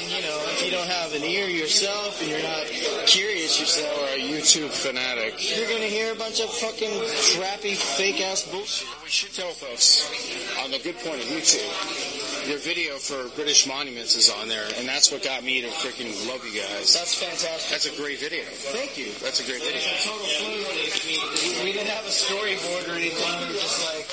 And, 0.00 0.08
you 0.08 0.22
know, 0.24 0.38
if 0.56 0.64
you 0.64 0.70
don't 0.70 0.88
have 0.88 1.12
an 1.12 1.24
ear 1.24 1.46
yourself 1.48 2.22
and 2.22 2.30
you're 2.30 2.42
not 2.42 2.64
curious 3.06 3.60
yourself, 3.60 3.92
Or 4.00 4.16
a 4.16 4.20
YouTube 4.20 4.70
fanatic. 4.70 5.36
you're 5.56 5.68
gonna 5.68 5.90
hear 5.92 6.12
a 6.12 6.16
bunch 6.16 6.40
of 6.40 6.48
fucking 6.48 6.90
crappy, 7.36 7.74
fake-ass 7.74 8.44
bullshit. 8.50 8.88
We 9.04 9.10
should 9.10 9.34
tell 9.34 9.50
folks 9.50 10.08
on 10.64 10.70
the 10.70 10.78
good 10.78 10.96
point 11.04 11.20
of 11.20 11.28
YouTube. 11.28 11.68
Your 12.46 12.58
video 12.58 12.96
for 12.96 13.28
British 13.36 13.66
Monuments 13.66 14.16
is 14.16 14.30
on 14.30 14.48
there, 14.48 14.64
and 14.78 14.88
that's 14.88 15.12
what 15.12 15.22
got 15.22 15.44
me 15.44 15.60
to 15.60 15.68
freaking 15.68 16.08
love 16.26 16.40
you 16.44 16.60
guys. 16.60 16.94
That's 16.96 17.14
fantastic. 17.14 17.70
That's 17.70 17.86
a 17.86 17.94
great 18.00 18.18
video. 18.18 18.42
Thank 18.72 18.96
you. 18.96 19.12
That's 19.20 19.40
a 19.40 19.46
great 19.46 19.60
video. 19.60 19.78
It's 19.78 20.06
a 20.06 20.08
total 20.08 20.24
fluke. 20.24 20.64
We, 21.04 21.68
we 21.68 21.72
didn't 21.76 21.92
have 21.92 22.04
a 22.04 22.12
storyboard 22.14 22.88
or 22.88 22.96
anything. 22.96 23.28
We 23.44 23.52
were 23.52 23.60
just 23.60 23.84
like, 23.84 24.08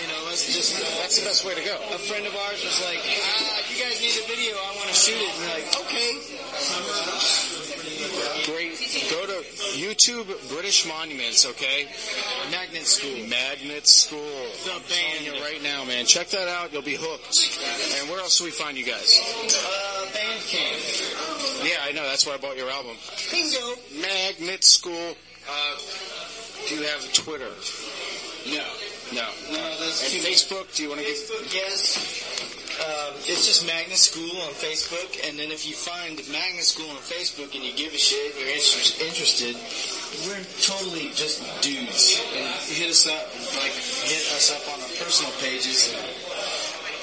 you 0.00 0.08
know, 0.08 0.20
let's 0.26 0.48
just. 0.48 0.80
That's 0.98 1.20
the 1.20 1.26
best 1.28 1.44
way 1.44 1.54
to 1.54 1.64
go. 1.64 1.76
A 1.92 2.00
friend 2.00 2.26
of 2.26 2.34
ours 2.34 2.64
was 2.64 2.80
like, 2.88 3.04
ah, 3.04 3.68
you 3.68 3.76
guys 3.76 4.00
need 4.00 4.16
a 4.16 4.26
video. 4.26 4.56
I 4.56 4.72
want 4.80 4.88
to 4.88 4.96
shoot 4.96 5.20
it. 5.20 5.28
And 5.28 5.44
we're 5.44 5.54
like, 5.60 5.68
okay. 5.86 7.39
Go 9.10 9.26
to 9.26 9.42
YouTube 9.74 10.26
British 10.54 10.86
Monuments, 10.86 11.44
okay? 11.44 11.88
Magnet 12.50 12.86
School. 12.86 13.26
Magnet 13.28 13.88
School. 13.88 14.20
The 14.64 14.70
telling 14.86 15.24
you 15.24 15.42
right 15.42 15.60
now, 15.64 15.84
man. 15.84 16.06
Check 16.06 16.28
that 16.28 16.46
out. 16.46 16.72
You'll 16.72 16.82
be 16.82 16.96
hooked. 16.96 17.58
And 17.98 18.08
where 18.08 18.20
else 18.20 18.38
do 18.38 18.44
we 18.44 18.52
find 18.52 18.78
you 18.78 18.84
guys? 18.84 19.18
Uh, 19.20 20.06
Bandcamp. 20.14 21.68
Yeah, 21.68 21.82
I 21.82 21.90
know. 21.92 22.04
That's 22.04 22.24
where 22.24 22.36
I 22.36 22.38
bought 22.38 22.56
your 22.56 22.70
album. 22.70 22.96
Bingo. 23.32 23.74
Magnet 24.00 24.62
School. 24.62 25.16
Uh, 25.48 25.76
do 26.68 26.76
you 26.76 26.82
have 26.84 27.12
Twitter? 27.12 27.50
No. 28.46 28.64
No. 29.12 29.26
No, 29.50 29.58
that's 29.80 30.14
And 30.14 30.22
Facebook? 30.22 30.74
Do 30.76 30.84
you 30.84 30.88
want 30.90 31.00
to 31.00 31.06
give? 31.06 31.16
Facebook, 31.16 31.52
yes. 31.52 32.59
Um, 32.80 33.12
it's 33.28 33.44
just 33.46 33.66
Magnet 33.66 33.98
School 33.98 34.40
on 34.40 34.52
Facebook, 34.56 35.28
and 35.28 35.38
then 35.38 35.50
if 35.52 35.68
you 35.68 35.74
find 35.74 36.16
Magnet 36.32 36.64
School 36.64 36.88
on 36.88 36.96
Facebook 37.04 37.54
and 37.54 37.62
you 37.62 37.74
give 37.76 37.92
a 37.92 37.98
shit, 37.98 38.32
you're 38.40 38.48
inter- 38.48 39.04
interested, 39.04 39.52
we're 40.24 40.40
totally 40.64 41.12
just 41.12 41.44
dudes. 41.60 42.16
And 42.32 42.48
hit 42.72 42.88
us 42.88 43.06
up, 43.06 43.28
like 43.60 43.72
hit 44.08 44.24
us 44.32 44.48
up 44.48 44.64
on 44.72 44.80
our 44.80 44.88
personal 44.96 45.32
pages. 45.44 45.92
And, 45.92 46.00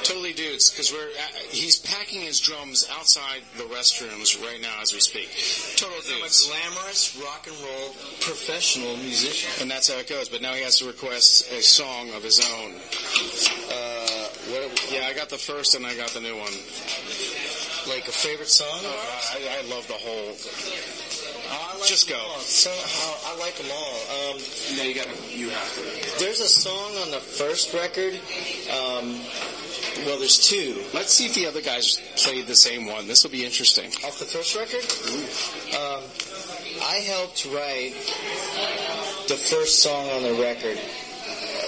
Totally 0.03 0.31
dudes, 0.31 0.69
because 0.69 0.93
we're 0.93 1.09
uh, 1.09 1.37
he's 1.49 1.75
packing 1.79 2.21
his 2.21 2.39
drums 2.39 2.87
outside 2.97 3.41
the 3.57 3.63
restrooms 3.65 4.41
right 4.41 4.61
now 4.61 4.79
as 4.81 4.93
we 4.93 5.01
speak. 5.01 5.27
Total 5.75 5.97
I'm 5.97 6.21
a 6.21 6.21
dudes. 6.23 6.47
glamorous 6.47 7.21
rock 7.21 7.45
and 7.47 7.57
roll 7.57 7.89
professional 8.21 8.95
musician. 8.97 9.49
And 9.59 9.69
that's 9.69 9.91
how 9.91 9.99
it 9.99 10.07
goes. 10.07 10.29
But 10.29 10.41
now 10.41 10.53
he 10.53 10.61
has 10.63 10.77
to 10.79 10.85
request 10.85 11.51
a 11.51 11.61
song 11.61 12.13
of 12.13 12.23
his 12.23 12.39
own. 12.39 12.71
Uh, 14.47 14.51
what, 14.51 14.91
yeah, 14.91 15.07
I 15.07 15.13
got 15.13 15.29
the 15.29 15.37
first 15.37 15.75
and 15.75 15.85
I 15.85 15.95
got 15.95 16.09
the 16.09 16.21
new 16.21 16.35
one. 16.37 16.53
Like 17.87 18.07
a 18.07 18.11
favorite 18.11 18.49
song? 18.49 18.79
Uh, 18.83 18.89
I, 18.89 19.59
I 19.63 19.69
love 19.69 19.87
the 19.87 19.93
whole. 19.93 20.35
I 21.49 21.77
like 21.79 21.87
Just 21.87 22.09
go. 22.09 22.19
So, 22.39 22.69
how- 22.69 23.33
I 23.33 23.39
like 23.39 23.55
them 23.55 23.67
all. 23.71 24.31
Um, 24.33 24.37
No, 24.77 24.83
you 24.83 24.93
got 24.95 25.07
You 25.31 25.49
have 25.49 25.73
to. 25.75 26.19
there's 26.19 26.41
a 26.41 26.47
song 26.47 26.95
on 27.03 27.11
the 27.11 27.19
first 27.19 27.73
record. 27.73 28.13
Um, 28.71 29.19
well, 30.05 30.19
there's 30.19 30.37
two. 30.47 30.83
Let's 30.93 31.13
see 31.13 31.25
if 31.27 31.33
the 31.33 31.45
other 31.47 31.61
guys 31.61 31.99
played 32.17 32.47
the 32.47 32.55
same 32.55 32.85
one. 32.87 33.07
This 33.07 33.23
will 33.23 33.31
be 33.31 33.45
interesting. 33.45 33.87
Off 34.05 34.19
the 34.19 34.25
first 34.25 34.55
record? 34.55 34.83
Um, 35.79 36.03
I 36.83 36.95
helped 37.07 37.45
write 37.45 37.93
the 39.27 39.35
first 39.35 39.81
song 39.81 40.09
on 40.09 40.23
the 40.23 40.33
record, 40.41 40.77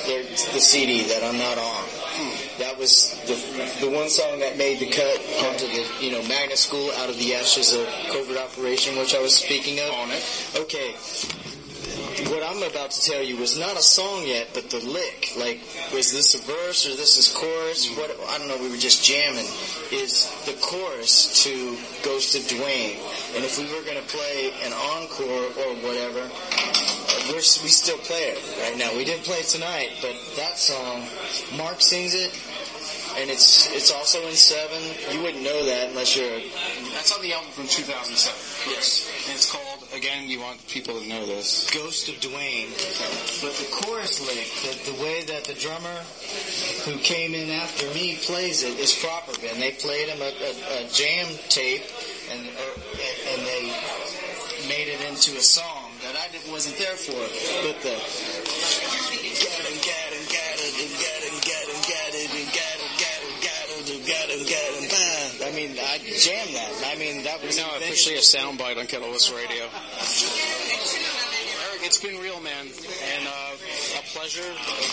the, 0.06 0.24
the 0.54 0.60
CD 0.60 1.04
that 1.08 1.24
I'm 1.24 1.38
not 1.38 1.58
on. 1.58 1.86
That 1.88 2.49
was 2.80 3.12
the, 3.28 3.86
the 3.86 3.92
one 3.92 4.10
song 4.10 4.40
that 4.40 4.58
made 4.58 4.80
the 4.80 4.90
cut 4.90 5.20
onto 5.46 5.68
the, 5.68 5.86
you 6.00 6.12
know, 6.12 6.22
Magnet 6.28 6.58
School 6.58 6.92
out 6.98 7.10
of 7.10 7.18
the 7.20 7.36
ashes 7.36 7.74
of 7.74 7.86
covert 8.12 8.38
operation, 8.38 8.98
which 8.98 9.14
I 9.14 9.22
was 9.22 9.36
speaking 9.36 9.80
of. 9.80 9.90
On 10.00 10.10
it. 10.12 10.24
Okay. 10.56 10.96
What 12.32 12.44
I'm 12.44 12.62
about 12.64 12.92
to 12.92 13.02
tell 13.02 13.24
you 13.24 13.38
was 13.38 13.58
not 13.58 13.78
a 13.78 13.82
song 13.82 14.26
yet, 14.26 14.50
but 14.54 14.70
the 14.70 14.80
lick. 14.80 15.34
Like, 15.38 15.60
was 15.94 16.12
this 16.12 16.36
a 16.36 16.40
verse 16.40 16.86
or 16.86 16.96
this 16.96 17.18
is 17.18 17.28
chorus? 17.34 17.88
Mm-hmm. 17.88 18.00
What 18.00 18.30
I 18.30 18.38
don't 18.38 18.48
know. 18.48 18.58
We 18.58 18.70
were 18.70 18.78
just 18.78 19.04
jamming. 19.04 19.48
Is 19.92 20.30
the 20.46 20.54
chorus 20.62 21.44
to 21.44 21.78
Ghost 22.04 22.36
of 22.36 22.44
Dwayne? 22.44 23.00
And 23.36 23.44
if 23.44 23.58
we 23.58 23.66
were 23.66 23.84
going 23.84 23.98
to 23.98 24.08
play 24.08 24.52
an 24.64 24.74
encore 24.74 25.48
or 25.64 25.76
whatever, 25.82 26.30
we're, 27.30 27.36
we 27.36 27.70
still 27.70 27.98
play 28.00 28.36
it 28.36 28.40
right 28.62 28.78
now. 28.78 28.96
We 28.96 29.06
didn't 29.06 29.24
play 29.24 29.38
it 29.38 29.48
tonight, 29.48 29.92
but 30.02 30.16
that 30.36 30.58
song, 30.60 31.08
Mark 31.58 31.82
sings 31.82 32.14
it, 32.16 32.32
and 33.18 33.30
it's 33.30 33.70
it's 33.74 33.92
also 33.92 34.22
in 34.28 34.36
seven. 34.36 34.82
You 35.12 35.22
wouldn't 35.24 35.44
know 35.44 35.66
that 35.66 35.90
unless 35.90 36.16
you're 36.16 36.40
That's 36.94 37.16
on 37.16 37.22
the 37.22 37.34
album 37.34 37.52
from 37.52 37.68
2007. 37.68 38.74
yes. 38.74 39.10
And 39.28 39.36
it's 39.36 39.50
called, 39.50 39.88
again, 39.96 40.30
you 40.30 40.40
want 40.40 40.66
people 40.68 41.00
to 41.00 41.08
know 41.08 41.26
this. 41.26 41.70
Ghost 41.72 42.10
of 42.10 42.16
Dwayne. 42.16 42.70
But 43.42 43.54
the 43.56 43.68
chorus 43.72 44.20
lick, 44.26 44.48
the, 44.64 44.92
the 44.92 45.04
way 45.04 45.24
that 45.26 45.44
the 45.46 45.54
drummer 45.54 45.98
who 46.86 46.98
came 47.00 47.34
in 47.34 47.50
after 47.50 47.86
me 47.94 48.18
plays 48.22 48.64
it 48.64 48.78
is 48.80 48.96
proper. 48.96 49.34
And 49.48 49.62
they 49.62 49.72
played 49.72 50.10
him 50.10 50.22
a, 50.22 50.32
a, 50.32 50.86
a 50.86 50.90
jam 50.90 51.28
tape, 51.50 51.84
and 52.32 52.42
or, 52.48 52.72
and 53.34 53.40
they 53.46 53.74
made 54.68 54.88
it 54.92 55.02
into 55.10 55.38
a 55.38 55.42
song 55.42 55.92
that 56.04 56.16
I 56.16 56.30
wasn't 56.52 56.78
there 56.78 56.96
for. 56.96 57.18
But 57.66 57.82
the 57.82 57.96
mean, 66.20 66.28
I 66.28 66.44
jammed 66.44 66.56
that. 66.56 66.92
I 66.92 67.00
mean, 67.00 67.24
that 67.24 67.42
was 67.44 67.58
Now 67.58 67.70
officially 67.78 68.16
a 68.16 68.20
soundbite 68.20 68.78
on 68.78 68.88
Kettle's 68.88 69.32
Radio. 69.32 69.64
Eric, 71.70 71.82
it's 71.88 72.00
been 72.02 72.20
real, 72.20 72.40
man, 72.42 72.66
and 72.68 73.24
uh, 73.28 74.00
a 74.00 74.04
pleasure. 74.12 74.44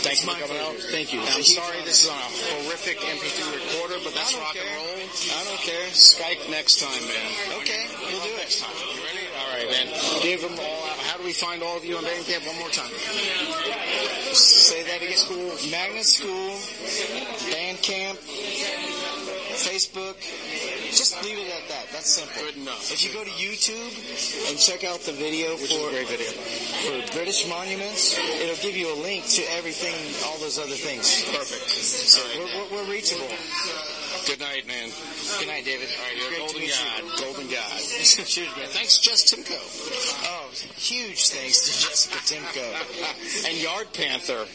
Thanks 0.06 0.22
for 0.22 0.30
coming 0.38 0.58
out. 0.62 0.74
Thank 0.90 1.12
you. 1.12 1.20
I'm 1.20 1.42
sorry 1.42 1.82
this 1.84 2.04
is 2.04 2.10
on 2.10 2.16
a 2.18 2.30
horrific 2.62 2.98
MP3 2.98 3.54
recorder, 3.54 3.98
but 4.04 4.14
that's 4.14 4.34
rock 4.38 4.54
care. 4.54 4.62
and 4.62 4.76
roll. 4.76 5.02
I 5.34 5.44
don't 5.50 5.60
care. 5.62 5.82
Skype 5.90 6.50
next 6.50 6.80
time, 6.80 7.02
man. 7.06 7.26
Okay, 7.62 7.86
we'll 8.06 8.22
do 8.22 8.34
it. 8.38 8.50
You 8.62 9.02
ready? 9.02 9.26
All 9.38 9.50
right, 9.54 9.68
man. 9.70 9.86
Give 10.22 10.40
them 10.40 10.54
all 10.58 10.82
out. 10.86 10.98
How 11.10 11.16
do 11.18 11.24
we 11.24 11.32
find 11.32 11.62
all 11.62 11.76
of 11.76 11.84
you 11.84 11.96
on 11.96 12.04
Bandcamp? 12.04 12.46
One 12.46 12.58
more 12.58 12.70
time. 12.70 12.90
Say 14.34 14.82
that 14.84 15.02
again. 15.02 15.16
School, 15.16 15.50
Magnet 15.70 16.04
School, 16.04 16.50
Bandcamp, 17.50 18.16
Facebook. 19.56 20.16
Just 20.96 21.22
leave 21.22 21.36
it 21.36 21.52
at 21.52 21.68
that. 21.68 21.92
That's 21.92 22.08
simple. 22.08 22.40
Good 22.40 22.56
enough. 22.56 22.90
If 22.90 23.04
you 23.04 23.12
go 23.12 23.22
to 23.22 23.28
YouTube 23.36 23.92
and 24.48 24.56
check 24.56 24.80
out 24.82 25.00
the 25.04 25.12
video 25.12 25.52
Which 25.60 25.76
for 25.76 25.92
video. 25.92 26.32
for 26.88 27.12
British 27.12 27.46
monuments, 27.52 28.16
it'll 28.16 28.56
give 28.64 28.76
you 28.80 28.88
a 28.88 28.96
link 29.04 29.28
to 29.36 29.42
everything, 29.52 29.92
all 30.24 30.38
those 30.40 30.58
other 30.58 30.72
things. 30.72 31.20
Perfect. 31.36 31.68
So 31.68 32.24
right. 32.24 32.48
we're, 32.72 32.80
we're, 32.80 32.80
we're 32.80 32.88
reachable. 32.90 33.28
Good 34.24 34.40
night, 34.40 34.66
man. 34.66 34.88
Good 35.38 35.48
night, 35.48 35.64
David. 35.68 35.86
All 35.92 36.02
right, 36.08 36.16
you're 36.16 36.26
a 36.26 36.30
Great 36.32 36.40
golden 36.40 36.60
meet 36.64 36.72
you. 36.72 36.88
god. 36.88 37.20
Golden 37.20 37.46
god. 37.52 37.78
Cheers, 38.24 38.56
man. 38.56 38.68
Thanks, 38.72 38.98
Jess 38.98 39.22
Timko. 39.28 39.60
Oh, 40.32 40.48
huge 40.80 41.28
thanks 41.28 41.60
to 41.60 41.70
Jessica 41.76 42.18
Timko. 42.24 42.66
and 43.46 43.54
Yard 43.60 43.92
Panther. 43.92 44.48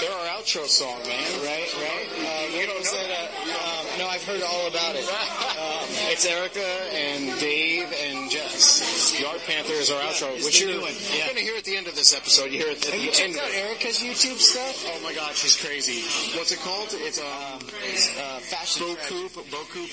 They're 0.00 0.14
our 0.14 0.38
outro 0.38 0.64
song, 0.70 1.02
man. 1.04 1.26
Right, 1.42 1.68
right. 1.76 2.08
Uh, 2.14 2.56
you 2.56 2.66
don't 2.70 2.84
know 2.86 3.04
that? 3.10 3.28
Um, 3.50 3.98
no, 3.98 4.06
I've 4.06 4.22
heard 4.24 4.42
all 4.42 4.68
about 4.68 4.94
it. 4.94 5.04
It's 5.90 6.26
Erica 6.26 6.60
and 6.92 7.38
Dave 7.40 7.92
and 7.92 8.30
Jess. 8.30 9.18
Yard 9.20 9.40
Panther 9.46 9.72
is 9.72 9.90
our 9.90 10.00
outro, 10.02 10.34
it's 10.36 10.44
which 10.44 10.60
you're, 10.60 10.70
you're 10.70 10.80
yeah. 10.80 11.24
going 11.26 11.36
to 11.36 11.42
hear 11.42 11.56
at 11.56 11.64
the 11.64 11.76
end 11.76 11.86
of 11.86 11.94
this 11.94 12.14
episode. 12.14 12.50
You 12.52 12.58
hear 12.58 12.68
it 12.72 12.84
at 12.86 12.92
Have 12.92 13.02
you 13.02 13.10
the 13.10 13.22
end. 13.22 13.34
checked 13.34 13.44
out 13.44 13.54
Erica's 13.54 13.98
YouTube 14.00 14.38
stuff? 14.38 14.84
Oh 14.88 15.00
my 15.02 15.14
God, 15.14 15.34
she's 15.34 15.56
crazy. 15.56 16.02
What's 16.36 16.52
it 16.52 16.60
called? 16.60 16.88
It's 16.92 17.20
um, 17.20 17.24
Uh, 17.24 18.38
fashion 18.40 18.82
Bocoup. 18.86 19.30
Bocoup. 19.50 19.88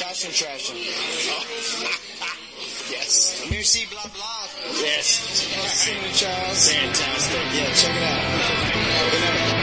Fashion 0.00 0.30
trashing. 0.30 0.80
Yes. 2.90 3.46
Merci, 3.50 3.86
blah, 3.90 4.02
blah. 4.02 4.46
Yes. 4.82 5.06
Cinnamon 5.06 6.10
Charles. 6.12 6.72
Fantastic. 6.72 7.40
Yeah, 7.54 7.72
check 7.72 7.96
it 7.96 9.54
out. 9.54 9.59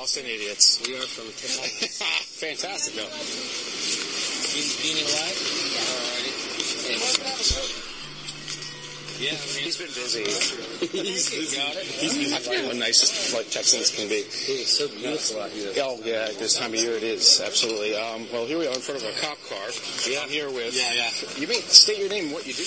Austin 0.00 0.26
idiots. 0.26 0.80
We 0.86 0.96
are 0.96 1.02
from 1.06 1.24
Texas. 1.36 2.02
Fantastic, 2.40 2.94
though. 2.94 3.08
Being 4.82 4.98
alive? 5.06 5.38
Alrighty. 6.82 7.92
Yeah, 9.22 9.30
He's 9.38 9.76
been 9.78 9.86
busy. 9.86 10.24
he's 10.98 11.30
busy. 11.30 11.56
Got 11.56 11.76
it. 11.76 11.84
He's 11.84 12.18
busy. 12.18 12.34
I 12.34 12.38
think 12.38 12.68
the 12.72 12.74
nicest 12.74 13.32
like 13.32 13.48
Texans 13.50 13.90
can 13.94 14.08
be. 14.08 14.16
It's 14.26 14.72
so 14.76 14.88
beautiful 14.88 15.42
out 15.42 15.50
here. 15.50 15.72
Oh 15.78 16.00
yeah, 16.02 16.26
this 16.40 16.58
time 16.58 16.74
of 16.74 16.80
year 16.80 16.96
it 16.96 17.04
is 17.04 17.40
absolutely. 17.40 17.94
Um, 17.94 18.26
well, 18.32 18.46
here 18.46 18.58
we 18.58 18.66
are 18.66 18.74
in 18.74 18.80
front 18.80 19.00
of 19.00 19.08
a 19.08 19.12
cop 19.20 19.38
car. 19.48 19.68
Yeah, 20.10 20.22
I'm 20.22 20.28
here 20.28 20.50
with. 20.50 20.74
Yeah, 20.74 20.92
yeah. 20.92 21.10
You 21.38 21.46
mean 21.46 21.62
state 21.62 21.98
your 21.98 22.08
name, 22.08 22.24
and 22.24 22.32
what 22.32 22.46
you 22.48 22.52
do? 22.52 22.64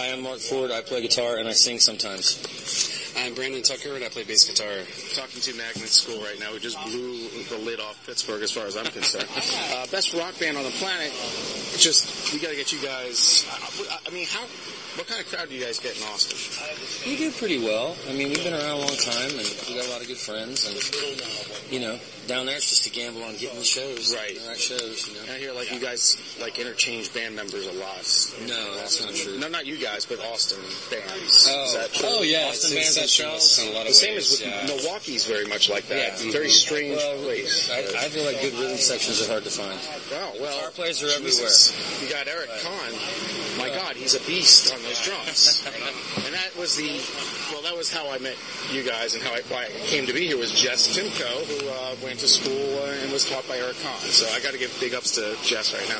I 0.00 0.06
am 0.06 0.22
Mark 0.22 0.40
Ford. 0.40 0.72
I 0.72 0.80
play 0.82 1.00
guitar 1.00 1.36
and 1.36 1.46
I 1.48 1.52
sing 1.52 1.78
sometimes. 1.78 2.83
I'm 3.16 3.34
Brandon 3.34 3.62
Tucker, 3.62 3.94
and 3.94 4.04
I 4.04 4.08
play 4.08 4.24
bass 4.24 4.44
guitar. 4.44 4.70
Talking 5.14 5.40
to 5.40 5.54
Magnet 5.54 5.88
School 5.88 6.20
right 6.22 6.38
now. 6.40 6.52
We 6.52 6.58
just 6.58 6.82
blew 6.84 7.28
the 7.48 7.58
lid 7.58 7.78
off 7.78 8.04
Pittsburgh, 8.06 8.42
as 8.42 8.50
far 8.50 8.66
as 8.66 8.76
I'm 8.76 8.86
concerned. 8.86 9.28
uh, 9.74 9.86
best 9.90 10.14
rock 10.14 10.38
band 10.40 10.56
on 10.56 10.64
the 10.64 10.74
planet. 10.82 11.12
Just 11.78 12.32
we 12.32 12.40
got 12.40 12.50
to 12.50 12.56
get 12.56 12.72
you 12.72 12.80
guys. 12.82 13.46
I, 13.50 13.98
I 14.08 14.10
mean, 14.10 14.26
how? 14.26 14.42
What 14.96 15.06
kind 15.06 15.20
of 15.20 15.28
crowd 15.28 15.48
do 15.48 15.54
you 15.54 15.64
guys 15.64 15.78
get 15.78 15.96
in 15.96 16.02
Austin? 16.04 16.38
We 17.08 17.16
do 17.16 17.30
pretty 17.32 17.58
well. 17.58 17.96
I 18.08 18.12
mean, 18.12 18.28
we've 18.28 18.42
been 18.44 18.54
around 18.54 18.70
a 18.70 18.82
long 18.82 18.96
time 18.96 19.30
and 19.30 19.46
we 19.68 19.74
got 19.74 19.86
a 19.86 19.90
lot 19.90 20.00
of 20.00 20.06
good 20.06 20.18
friends 20.18 20.66
and, 20.66 21.72
you 21.72 21.80
know, 21.80 21.98
down 22.26 22.46
there 22.46 22.56
it's 22.56 22.68
just 22.68 22.86
a 22.86 22.90
gamble 22.90 23.22
on 23.24 23.36
getting 23.36 23.58
the 23.58 23.64
shows. 23.64 24.14
Right. 24.14 24.38
The 24.38 24.48
right 24.48 24.58
shows, 24.58 25.08
you 25.08 25.14
know. 25.14 25.32
I 25.32 25.38
hear 25.38 25.52
like 25.52 25.72
you 25.72 25.80
guys 25.80 26.16
like 26.40 26.58
interchange 26.58 27.12
band 27.12 27.36
members 27.36 27.66
a 27.66 27.72
lot. 27.72 28.04
No, 28.46 28.76
that's 28.76 29.00
not 29.02 29.14
true. 29.14 29.38
No, 29.38 29.48
not 29.48 29.66
you 29.66 29.76
guys, 29.76 30.04
but 30.06 30.20
Austin 30.20 30.60
bands. 30.90 31.48
Oh. 31.50 31.64
Is 31.64 31.74
that 31.74 31.92
true? 31.92 32.08
Oh, 32.10 32.22
yeah, 32.22 32.48
Austin 32.48 32.76
it's 32.76 32.94
bands 32.94 32.94
themselves. 32.96 33.54
shows. 33.56 33.66
in 33.66 33.72
a 33.72 33.76
lot 33.76 33.82
of 33.82 33.88
the 33.88 33.94
same 33.94 34.16
as 34.16 34.30
with 34.30 34.42
yeah. 34.46 34.66
Milwaukee's 34.66 35.26
very 35.26 35.46
much 35.46 35.68
like 35.68 35.86
that. 35.88 36.20
Yeah. 36.22 36.32
Very 36.32 36.50
strange 36.50 36.96
Well, 36.96 37.22
place. 37.24 37.70
I, 37.70 38.06
I 38.06 38.08
feel 38.08 38.24
like 38.24 38.40
good 38.40 38.54
rhythm 38.54 38.76
sections 38.78 39.20
are 39.22 39.30
hard 39.30 39.44
to 39.44 39.50
find. 39.50 39.78
Wow, 40.10 40.32
well, 40.40 40.56
Guitar 40.56 40.70
players 40.70 41.02
are 41.02 41.10
Jesus. 41.20 41.72
You 42.02 42.08
got 42.08 42.28
Eric 42.28 42.50
Kahn. 42.62 42.92
My 43.58 43.68
God, 43.68 43.96
he's 43.96 44.14
a 44.14 44.22
beast 44.26 44.72
on 44.74 44.82
those 44.82 45.00
drums. 45.04 45.64
and 46.24 46.34
that 46.34 46.56
was 46.58 46.76
the, 46.76 46.90
well, 47.52 47.62
that 47.62 47.76
was 47.76 47.92
how 47.92 48.10
I 48.10 48.18
met 48.18 48.36
you 48.72 48.82
guys 48.82 49.14
and 49.14 49.22
how 49.22 49.32
I, 49.34 49.42
why 49.48 49.64
I 49.66 49.86
came 49.86 50.06
to 50.06 50.12
be 50.12 50.26
here 50.26 50.36
was 50.38 50.52
Jess 50.52 50.96
Timko, 50.96 51.44
who 51.46 51.68
uh, 51.68 51.94
went 52.02 52.13
to 52.18 52.28
school 52.28 52.84
and 53.02 53.12
was 53.12 53.28
taught 53.28 53.46
by 53.48 53.56
Eric 53.58 53.76
Kahn. 53.82 53.98
So 54.00 54.26
I 54.34 54.40
got 54.40 54.52
to 54.52 54.58
give 54.58 54.74
big 54.80 54.94
ups 54.94 55.12
to 55.16 55.36
Jess 55.42 55.72
right 55.74 55.88
now. 55.88 55.98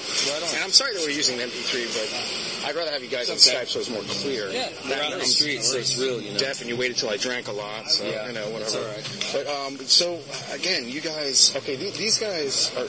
And 0.54 0.64
I'm 0.64 0.70
sorry 0.70 0.94
that 0.94 1.02
we're 1.02 1.10
using 1.14 1.36
the 1.38 1.44
MP3, 1.44 1.88
but 1.94 2.68
I'd 2.68 2.74
rather 2.76 2.90
have 2.90 3.02
you 3.02 3.10
guys 3.10 3.30
on 3.30 3.36
Skype 3.36 3.66
so 3.66 3.80
it's 3.80 3.90
more 3.90 4.02
clear. 4.02 4.50
Yeah, 4.50 4.68
we're 4.88 5.02
out 5.02 5.12
on 5.12 5.18
the 5.18 5.24
streets, 5.24 5.70
so 5.72 5.78
it's 5.78 5.98
real, 5.98 6.20
you 6.20 6.32
know. 6.32 6.38
Deaf 6.38 6.60
and 6.60 6.68
you 6.70 6.76
waited 6.76 6.96
till 6.96 7.10
I 7.10 7.16
drank 7.16 7.48
a 7.48 7.52
lot, 7.52 7.90
so 7.90 8.04
Yeah, 8.04 8.26
you 8.26 8.32
know 8.34 8.48
whatever. 8.50 8.80
right. 8.86 9.28
But 9.32 9.46
um, 9.46 9.76
so 9.86 10.20
again, 10.52 10.88
you 10.88 11.00
guys, 11.00 11.54
okay, 11.56 11.76
these, 11.76 11.96
these 11.96 12.18
guys 12.18 12.70
are 12.76 12.86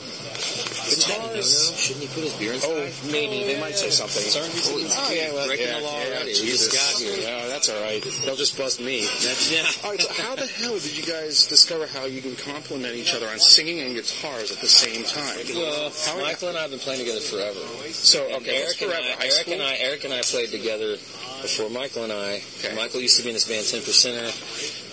guitars. 0.89 1.73
Shouldn't 1.77 2.05
he 2.05 2.07
put 2.13 2.23
his 2.23 2.33
beer 2.33 2.53
inside? 2.53 2.69
Oh, 2.69 3.11
maybe 3.11 3.43
they 3.45 3.59
might 3.59 3.75
say 3.75 3.89
something. 3.89 4.23
Oh 4.35 5.11
yeah, 5.13 5.33
well, 5.33 5.47
breaking 5.47 5.67
yeah, 5.67 5.79
the 5.79 5.85
law 5.85 5.99
yeah, 5.99 6.07
already. 6.15 6.33
We 6.33 6.51
Jesus. 6.51 6.71
just 6.71 6.75
got 6.75 7.01
here. 7.01 7.17
Yeah, 7.17 7.47
that's 7.47 7.69
all 7.69 7.81
right. 7.81 8.03
They'll 8.25 8.35
just 8.35 8.57
bust 8.57 8.79
me. 8.79 9.01
That's, 9.01 9.51
yeah. 9.51 9.65
All 9.83 9.91
right, 9.91 10.01
so 10.01 10.21
how 10.21 10.35
the 10.35 10.45
hell 10.47 10.73
did 10.79 10.95
you 10.97 11.03
guys 11.03 11.47
discover 11.47 11.87
how 11.87 12.05
you 12.05 12.21
can 12.21 12.35
complement 12.35 12.95
each 12.95 13.13
other 13.15 13.27
on 13.27 13.39
singing 13.39 13.79
and 13.79 13.95
guitars 13.95 14.51
at 14.51 14.59
the 14.59 14.67
same 14.67 15.03
time? 15.03 15.39
Well, 15.55 15.91
how 16.05 16.19
Michael 16.19 16.49
and 16.49 16.57
I 16.57 16.61
have 16.61 16.71
been 16.71 16.79
playing 16.79 16.99
together 16.99 17.21
forever. 17.21 17.59
So 17.91 18.23
okay, 18.37 18.63
Eric 18.63 18.79
that's 18.79 18.81
and. 18.81 18.91
I, 18.91 19.25
Eric 19.25 19.47
and 19.47 19.61
I, 19.61 19.75
Eric 19.75 20.03
and 20.03 20.13
I 20.13 20.21
played 20.21 20.49
together 20.49 20.97
before 21.41 21.69
Michael 21.69 22.03
and 22.03 22.13
I. 22.13 22.41
Michael 22.75 23.01
used 23.01 23.17
to 23.17 23.23
be 23.23 23.29
in 23.29 23.35
this 23.35 23.47
band 23.47 23.65
Ten 23.65 23.81
Percenter, 23.81 24.29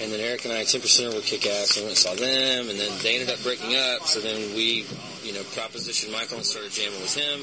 and 0.02 0.12
then 0.12 0.20
Eric 0.20 0.44
and 0.44 0.54
I, 0.54 0.64
Ten 0.64 0.80
Percenter 0.80 1.14
would 1.14 1.24
kick 1.24 1.46
ass, 1.46 1.76
and 1.76 1.84
went 1.84 1.98
and 1.98 2.04
saw 2.04 2.14
them, 2.14 2.70
and 2.70 2.78
then 2.78 2.90
they 3.02 3.18
ended 3.18 3.30
up 3.30 3.42
breaking 3.42 3.74
up. 3.74 4.06
So 4.06 4.20
then 4.20 4.54
we, 4.54 4.86
you 5.22 5.32
know, 5.32 5.42
propositioned 5.52 6.12
Michael 6.12 6.38
and 6.38 6.46
started 6.46 6.72
jamming 6.72 7.00
with 7.00 7.14
him, 7.14 7.42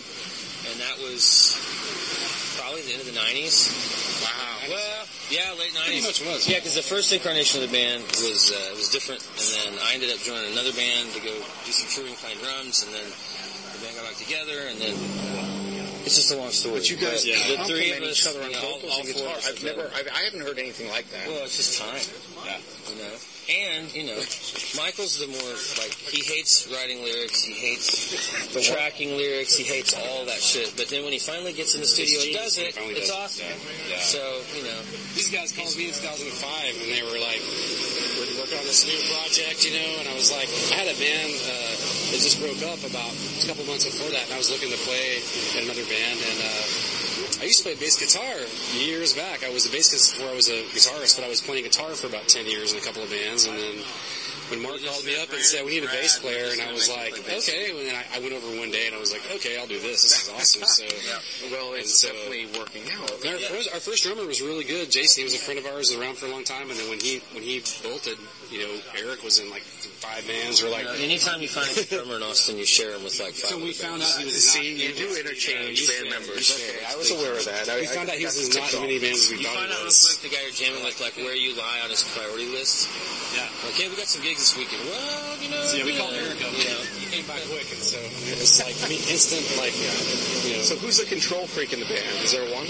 and 0.72 0.76
that 0.80 0.98
was 1.04 1.58
probably 2.60 2.82
the 2.84 2.94
end 2.94 3.02
of 3.02 3.08
the 3.08 3.18
'90s. 3.18 3.72
Wow. 4.24 4.76
Well, 4.76 5.06
yeah, 5.30 5.54
late 5.58 5.74
Pretty 5.74 6.02
'90s. 6.02 6.06
much 6.06 6.20
was. 6.26 6.48
Yeah, 6.48 6.58
because 6.58 6.76
the 6.76 6.82
first 6.82 7.12
incarnation 7.14 7.62
of 7.64 7.70
the 7.70 7.76
band 7.76 8.04
was 8.26 8.52
uh, 8.52 8.76
was 8.76 8.90
different, 8.90 9.22
and 9.38 9.48
then 9.76 9.80
I 9.86 9.94
ended 9.94 10.10
up 10.12 10.20
joining 10.20 10.52
another 10.52 10.74
band 10.74 11.12
to 11.14 11.20
go 11.22 11.34
do 11.66 11.72
some 11.72 11.90
touring 11.90 12.16
playing 12.18 12.40
drums, 12.40 12.84
and 12.84 12.94
then 12.94 13.06
the 13.74 13.80
band 13.86 13.96
got 13.96 14.06
back 14.06 14.18
together, 14.18 14.68
and 14.70 14.80
then 14.82 15.59
it's 16.10 16.18
just 16.18 16.34
a 16.34 16.38
long 16.42 16.50
story. 16.50 16.82
But 16.82 16.90
you 16.90 16.98
guys 16.98 17.22
yeah 17.22 17.38
the 17.54 17.64
three 17.70 17.94
of 17.94 18.02
us, 18.02 18.18
each 18.18 18.26
other 18.26 18.42
on 18.42 18.50
you 18.50 18.58
know, 18.58 18.82
vocals 18.82 18.90
all, 18.90 18.98
all 18.98 19.06
and 19.06 19.14
four 19.14 19.30
guitar. 19.30 19.46
I've 19.46 19.62
are 19.62 19.66
never. 19.66 19.86
I've, 19.94 20.10
I 20.10 20.22
haven't 20.26 20.42
heard 20.42 20.58
anything 20.58 20.90
like 20.90 21.06
that. 21.14 21.30
Well, 21.30 21.46
it's 21.46 21.58
just 21.58 21.78
time. 21.78 22.02
Yeah. 22.50 22.58
You 22.90 22.98
know, 22.98 23.14
and 23.50 23.94
you 23.94 24.10
know, 24.10 24.18
Michael's 24.74 25.22
the 25.22 25.30
more 25.30 25.54
like 25.78 25.94
he 25.94 26.26
hates 26.26 26.66
writing 26.74 27.06
lyrics, 27.06 27.46
he 27.46 27.54
hates 27.54 27.94
tracking 28.74 29.14
lyrics, 29.14 29.54
he 29.54 29.64
hates 29.64 29.94
all 29.94 30.26
that 30.26 30.42
shit. 30.42 30.74
But 30.74 30.90
then 30.90 31.06
when 31.06 31.14
he 31.14 31.22
finally 31.22 31.54
gets 31.54 31.78
in 31.78 31.82
the 31.82 31.88
studio 31.88 32.26
and 32.26 32.34
does 32.34 32.58
it, 32.58 32.74
it's 32.74 33.10
does 33.10 33.10
it. 33.10 33.14
awesome. 33.14 33.54
Yeah. 33.86 34.02
So 34.02 34.42
you 34.58 34.66
know, 34.66 34.82
These 35.14 35.30
guys 35.30 35.54
called 35.54 35.78
me 35.78 35.90
in 35.90 35.94
2005 35.94 36.26
and 36.26 36.90
they 36.90 37.06
were 37.06 37.22
like, 37.22 37.42
we're 38.18 38.19
working 38.50 38.66
on 38.66 38.66
this 38.66 38.82
new 38.82 38.98
project, 39.14 39.62
you 39.62 39.78
know, 39.78 40.00
and 40.02 40.10
I 40.10 40.16
was 40.16 40.34
like, 40.34 40.50
I 40.74 40.82
had 40.82 40.90
a 40.90 40.98
band 40.98 41.38
uh, 41.46 41.70
that 42.10 42.18
just 42.18 42.42
broke 42.42 42.58
up 42.66 42.82
about 42.82 43.14
a 43.14 43.46
couple 43.46 43.62
months 43.66 43.86
before 43.86 44.10
that 44.10 44.26
and 44.26 44.34
I 44.34 44.38
was 44.42 44.50
looking 44.50 44.74
to 44.74 44.80
play 44.90 45.22
in 45.54 45.70
another 45.70 45.86
band 45.86 46.18
and 46.18 46.40
uh, 46.42 47.42
I 47.42 47.46
used 47.46 47.62
to 47.62 47.70
play 47.70 47.78
bass 47.78 48.02
guitar 48.02 48.42
years 48.74 49.14
back. 49.14 49.46
I 49.46 49.54
was 49.54 49.70
a 49.70 49.70
bassist 49.70 50.18
before 50.18 50.34
I 50.34 50.36
was 50.36 50.50
a 50.50 50.66
guitarist, 50.74 51.22
but 51.22 51.26
I 51.26 51.30
was 51.30 51.42
playing 51.42 51.66
guitar 51.66 51.94
for 51.94 52.08
about 52.08 52.26
10 52.26 52.50
years 52.50 52.74
in 52.74 52.80
a 52.80 52.82
couple 52.82 53.04
of 53.04 53.14
bands 53.14 53.46
and 53.46 53.54
then 53.54 53.86
when 54.50 54.62
Mark 54.64 54.82
called 54.84 55.06
me 55.06 55.14
up 55.22 55.30
and 55.30 55.42
said 55.42 55.64
we 55.64 55.78
need 55.78 55.84
a 55.84 55.94
bass 55.94 56.18
player, 56.18 56.50
and 56.52 56.62
I 56.62 56.74
was 56.74 56.90
like, 56.90 57.14
okay. 57.14 57.70
And 57.70 57.86
then 57.86 57.96
I, 57.96 58.18
I 58.18 58.20
went 58.20 58.34
over 58.34 58.48
one 58.58 58.72
day 58.72 58.88
and 58.88 58.96
I 58.96 59.00
was 59.00 59.14
like, 59.14 59.22
okay, 59.36 59.58
I'll 59.58 59.70
do 59.70 59.80
this. 59.80 60.02
This 60.02 60.26
is 60.26 60.30
awesome. 60.34 60.66
So, 60.66 60.86
well, 61.52 61.74
it's 61.74 62.02
definitely 62.02 62.50
working 62.58 62.84
out. 62.98 63.12
our, 63.14 63.38
first, 63.38 63.70
our 63.74 63.80
first 63.80 64.04
drummer 64.04 64.26
was 64.26 64.42
really 64.42 64.64
good. 64.64 64.90
Jason, 64.90 65.22
he 65.22 65.24
was 65.24 65.36
a 65.36 65.40
friend 65.40 65.60
of 65.60 65.66
ours, 65.66 65.94
around 65.94 66.18
for 66.18 66.26
a 66.26 66.32
long 66.32 66.44
time. 66.44 66.70
And 66.70 66.80
then 66.80 66.90
when 66.90 67.00
he 67.00 67.22
when 67.34 67.44
he 67.44 67.62
bolted, 67.84 68.18
you 68.52 68.60
know, 68.66 68.74
Eric 68.98 69.22
was 69.24 69.38
in 69.40 69.50
like 69.50 69.62
five 70.02 70.26
bands 70.28 70.62
or 70.64 70.70
like. 70.70 70.82
you 70.84 70.90
know, 70.90 71.06
anytime 71.06 71.42
you 71.42 71.48
find 71.48 71.70
a 71.78 71.86
drummer 71.94 72.18
in 72.18 72.24
Austin, 72.24 72.58
you 72.58 72.66
share 72.66 72.94
him 72.98 73.04
with 73.04 73.20
like 73.22 73.34
five. 73.38 73.54
So 73.54 73.58
we 73.62 73.74
found 73.74 74.02
bands. 74.02 74.16
out 74.16 74.20
he 74.20 74.26
was 74.26 74.42
See, 74.42 74.74
not 74.74 74.82
you 74.82 74.90
do 74.98 75.08
interchange 75.22 75.86
Yeah, 75.86 76.02
band 76.02 76.10
members. 76.26 76.50
Okay. 76.50 76.82
I 76.90 76.98
was 76.98 77.10
aware 77.14 77.38
of 77.38 77.46
that. 77.46 77.70
I, 77.70 77.80
We 77.82 77.86
found 77.86 78.10
I 78.10 78.14
out 78.14 78.20
he 78.20 78.26
was 78.26 78.38
not 78.50 78.70
tipped 78.70 78.74
as 78.74 78.82
many 78.82 78.98
off. 78.98 79.06
bands 79.06 79.22
as 79.22 79.30
we 79.30 79.38
You 79.38 79.44
thought 79.46 79.56
find 79.62 79.70
he 79.70 79.74
out 79.78 79.86
real 79.86 79.94
was. 79.94 80.02
quick 80.02 80.20
the 80.26 80.32
guy 80.34 80.42
you're 80.44 80.58
jamming 80.58 80.84
with, 80.84 80.98
like 81.00 81.16
where 81.22 81.38
you 81.38 81.54
lie 81.54 81.80
on 81.86 81.90
his 81.94 82.02
priority 82.16 82.50
list. 82.50 82.90
Yeah. 83.38 83.70
Okay, 83.70 83.86
we 83.90 83.94
got 83.96 84.10
some 84.10 84.26
gigs 84.26 84.42
this 84.42 84.58
weekend. 84.58 84.82
Well, 84.90 85.38
you 85.40 85.50
know. 85.54 85.62
So 85.70 85.78
yeah, 85.78 85.86
we 85.86 85.94
called 85.94 86.18
Eric 86.18 86.42
up. 86.42 86.50
You 86.58 86.66
know, 86.74 86.82
He 86.98 87.06
came 87.14 87.26
back 87.30 87.46
quick, 87.54 87.70
and 87.70 87.82
so 87.86 88.02
it 88.34 88.38
was 88.42 88.58
like, 88.66 88.74
I 88.82 88.90
mean, 88.90 89.04
instant, 89.14 89.46
like, 89.62 89.78
you 89.78 90.58
know. 90.58 90.66
So 90.66 90.74
who's 90.82 90.98
the 90.98 91.06
control 91.06 91.46
freak 91.46 91.70
in 91.78 91.80
the 91.84 91.90
band? 91.90 92.10
Is 92.26 92.34
there 92.34 92.50
one? 92.50 92.66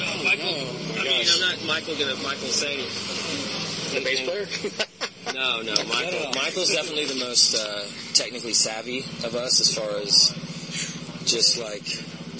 No, 0.00 0.08
Michael. 0.24 0.64
I 0.96 1.04
mean, 1.04 1.28
I'm 1.28 1.40
not 1.44 1.60
Michael 1.68 1.92
gonna 2.00 2.16
Michael 2.24 2.48
say 2.48 2.80
The 3.92 4.04
bass 4.04 4.20
player? 4.22 4.46
No, 5.34 5.60
no. 5.62 5.74
Michael. 5.86 6.32
Michael's 6.34 6.72
definitely 6.72 7.04
the 7.06 7.20
most 7.20 7.54
uh, 7.54 7.84
technically 8.14 8.54
savvy 8.54 9.00
of 9.22 9.36
us, 9.36 9.60
as 9.60 9.72
far 9.76 9.88
as 10.00 10.32
just 11.24 11.58
like 11.58 11.86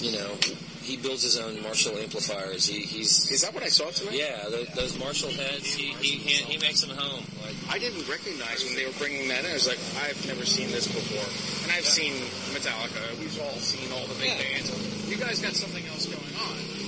you 0.01 0.17
know, 0.17 0.33
he 0.81 0.97
builds 0.97 1.21
his 1.21 1.37
own 1.37 1.61
Marshall 1.61 1.95
amplifiers. 1.97 2.65
He, 2.65 2.81
he's 2.81 3.29
Is 3.31 3.41
that 3.41 3.53
what 3.53 3.63
I 3.63 3.69
saw 3.69 3.91
tonight? 3.91 4.17
yeah, 4.17 4.49
those, 4.49 4.67
those 4.69 4.99
Marshall 4.99 5.29
heads. 5.29 5.73
He 5.73 5.93
he 6.01 6.17
he, 6.17 6.43
he 6.43 6.57
makes 6.57 6.81
them 6.81 6.91
at 6.91 6.97
home. 6.97 7.23
Like 7.45 7.55
I 7.69 7.77
didn't 7.77 8.09
recognize 8.09 8.65
when 8.65 8.75
they 8.75 8.85
were 8.85 8.97
bringing 8.97 9.29
that 9.29 9.45
in. 9.45 9.51
I 9.51 9.53
was 9.53 9.67
like, 9.67 9.79
I've 10.03 10.19
never 10.27 10.43
seen 10.43 10.69
this 10.71 10.87
before. 10.87 11.23
And 11.63 11.71
I've 11.77 11.85
seen 11.85 12.13
Metallica. 12.51 13.19
We've 13.19 13.39
all 13.41 13.55
seen 13.61 13.91
all 13.93 14.05
the 14.07 14.17
big 14.19 14.35
bands. 14.37 14.73
You 15.07 15.17
guys 15.17 15.39
got 15.39 15.53
something 15.53 15.85
else 15.87 16.07
going 16.07 16.35
on. 16.49 16.80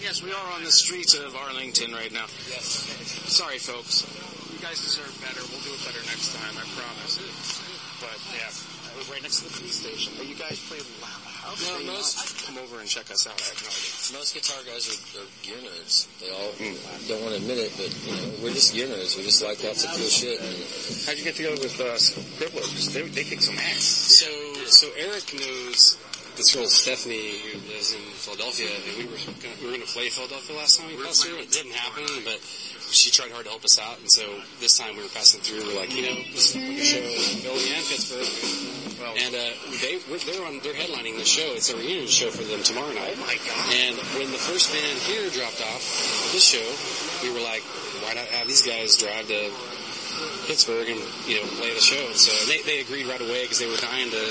And 0.00 0.08
yes, 0.08 0.22
we 0.24 0.32
are 0.32 0.48
on 0.56 0.64
the 0.64 0.72
streets 0.72 1.12
of 1.12 1.36
Arlington 1.36 1.92
right 1.92 2.08
now. 2.12 2.24
Yes. 2.48 2.88
Sorry, 3.28 3.58
folks. 3.60 4.08
You 4.48 4.56
guys 4.64 4.80
deserve 4.80 5.12
better. 5.20 5.44
We'll 5.52 5.60
do 5.60 5.76
it 5.76 5.82
better 5.84 6.00
next 6.08 6.32
time. 6.32 6.56
I 6.56 6.64
promise. 6.72 7.20
But 8.00 8.16
yeah, 8.32 8.48
we're 8.96 9.12
right 9.12 9.20
next 9.20 9.44
to 9.44 9.52
the 9.52 9.60
police 9.60 9.76
station. 9.76 10.16
But 10.16 10.24
you 10.24 10.40
guys 10.40 10.56
play 10.72 10.80
loud. 11.04 11.20
How 11.44 11.52
No, 11.84 11.92
most- 12.00 12.16
not 12.16 12.32
come 12.48 12.56
over 12.64 12.80
and 12.80 12.88
check 12.88 13.12
us 13.12 13.28
out? 13.28 13.36
I 13.36 13.44
have 13.52 13.60
no 13.60 13.68
idea. 13.68 14.16
most 14.16 14.32
guitar 14.32 14.60
guys 14.64 14.88
are, 14.88 15.20
are 15.20 15.28
gear 15.44 15.60
nerds. 15.68 16.08
They 16.20 16.32
all 16.32 16.48
don't 17.04 17.20
want 17.20 17.36
to 17.36 17.40
admit 17.44 17.60
it, 17.60 17.72
but 17.76 17.92
you 18.08 18.12
know, 18.16 18.24
we're 18.40 18.56
just 18.56 18.72
gear 18.72 18.88
nerds. 18.88 19.20
We 19.20 19.24
just 19.28 19.44
like 19.44 19.60
lots 19.60 19.84
of 19.84 19.92
cool 19.92 20.08
shit. 20.08 20.40
And 20.40 20.56
How'd 21.04 21.16
you 21.20 21.24
get 21.28 21.36
together 21.36 21.60
with 21.60 21.76
uh, 21.76 22.00
Scribbler? 22.00 22.64
'Cause 22.64 22.88
They, 22.96 23.04
they 23.04 23.24
kick 23.24 23.40
some 23.44 23.56
ass. 23.60 23.84
So, 24.16 24.28
so 24.64 24.88
Eric 24.96 25.28
knows 25.36 25.96
this 26.36 26.54
girl 26.54 26.66
Stephanie 26.66 27.38
who 27.38 27.58
lives 27.72 27.92
in 27.92 28.02
Philadelphia, 28.18 28.68
and 28.70 28.82
we 28.98 29.04
were 29.06 29.18
gonna, 29.40 29.56
we 29.60 29.66
were 29.66 29.74
going 29.76 29.86
to 29.86 29.92
play 29.92 30.08
Philadelphia 30.08 30.56
last 30.56 30.78
time 30.78 30.88
we 30.88 30.96
passed 31.02 31.24
through. 31.24 31.38
It 31.38 31.50
didn't 31.50 31.74
happen, 31.74 32.06
but 32.24 32.38
she 32.90 33.10
tried 33.10 33.30
hard 33.30 33.44
to 33.46 33.50
help 33.50 33.64
us 33.64 33.78
out, 33.78 33.98
and 34.00 34.10
so 34.10 34.26
this 34.58 34.76
time 34.78 34.96
we 34.96 35.02
were 35.02 35.14
passing 35.14 35.40
through. 35.40 35.62
We're 35.66 35.78
like, 35.78 35.94
you 35.94 36.10
know, 36.10 36.16
this 36.34 36.54
is 36.54 36.58
a 36.58 36.84
show 36.84 37.04
in 37.04 37.38
Philly 37.44 37.66
and 37.74 37.84
Pittsburgh, 37.86 38.30
and 39.22 39.32
uh, 39.34 39.54
they 39.80 40.02
we're, 40.10 40.18
they're 40.26 40.44
on 40.46 40.58
they're 40.62 40.76
headlining 40.76 41.16
the 41.16 41.24
show. 41.24 41.46
It's 41.54 41.70
a 41.70 41.76
reunion 41.76 42.10
show 42.10 42.30
for 42.30 42.42
them 42.42 42.62
tomorrow 42.62 42.92
night. 42.92 43.14
Oh 43.16 43.24
my 43.24 43.36
god! 43.38 43.64
And 43.86 43.94
when 44.18 44.28
the 44.34 44.42
first 44.42 44.74
band 44.74 44.98
here 45.06 45.30
dropped 45.30 45.62
off 45.62 45.82
this 46.34 46.42
show, 46.42 46.66
we 47.22 47.32
were 47.32 47.42
like, 47.42 47.62
why 48.02 48.14
not 48.14 48.26
have 48.34 48.48
these 48.48 48.62
guys 48.62 48.96
drive 48.96 49.26
to 49.28 49.50
Pittsburgh 50.46 50.88
and 50.88 51.00
you 51.26 51.40
know 51.40 51.46
play 51.60 51.72
the 51.74 51.80
show. 51.80 52.00
And 52.06 52.16
So 52.16 52.32
they 52.50 52.62
they 52.62 52.80
agreed 52.80 53.06
right 53.06 53.20
away 53.20 53.42
because 53.44 53.58
they 53.58 53.68
were 53.70 53.80
dying 53.80 54.10
to. 54.10 54.22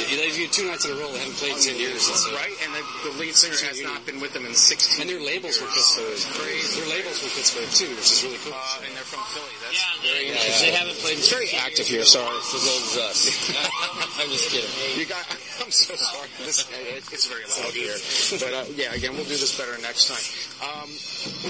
They 0.00 0.32
do 0.32 0.48
two 0.48 0.64
nights 0.66 0.88
in 0.88 0.96
a 0.96 0.98
row. 0.98 1.12
They 1.12 1.20
haven't 1.20 1.36
played 1.36 1.60
in 1.60 1.62
ten 1.62 1.76
years. 1.76 2.08
And 2.08 2.16
so, 2.16 2.32
right? 2.32 2.54
And 2.64 2.72
the, 2.72 2.82
the 3.04 3.12
lead 3.20 3.36
singer 3.36 3.58
has 3.68 3.76
not 3.84 4.00
been 4.08 4.16
with 4.18 4.32
them 4.32 4.46
in 4.48 4.54
16 4.56 4.96
And 4.96 5.04
their 5.10 5.20
labels 5.20 5.60
were 5.60 5.68
Pittsburgh. 5.68 6.16
Their 6.40 6.88
labels 6.88 7.20
were 7.20 7.28
Pittsburgh 7.36 7.68
too, 7.68 7.90
which 8.00 8.08
is 8.08 8.24
really 8.24 8.40
cool. 8.40 8.56
Uh, 8.56 8.80
and 8.86 8.96
they're 8.96 9.04
from 9.04 9.20
Philly. 9.36 9.52
That's 9.60 9.76
Yeah, 9.76 10.08
very 10.08 10.24
yeah, 10.32 10.40
interesting. 10.40 10.72
they 10.72 10.72
haven't 10.72 10.98
played. 11.04 11.18
It's 11.20 11.28
very 11.28 11.52
active 11.52 11.84
here. 11.84 12.08
Sorry. 12.08 12.32
It's 12.32 12.54
as 12.56 12.64
old 12.64 12.84
as 12.88 12.96
us. 13.12 13.18
I'm 14.24 14.30
just 14.32 14.48
kidding. 14.48 14.72
You 14.96 15.04
got. 15.04 15.20
I'm 15.60 15.68
so 15.74 15.92
sorry. 16.00 16.32
This, 16.48 16.64
it, 16.72 17.04
it's 17.12 17.28
very 17.28 17.44
loud 17.60 17.74
here. 17.76 17.92
But 18.40 18.52
uh, 18.56 18.64
yeah, 18.80 18.96
again, 18.96 19.12
we'll 19.20 19.28
do 19.28 19.36
this 19.36 19.52
better 19.60 19.76
next 19.84 20.08
time. 20.08 20.24
Um, 20.64 20.88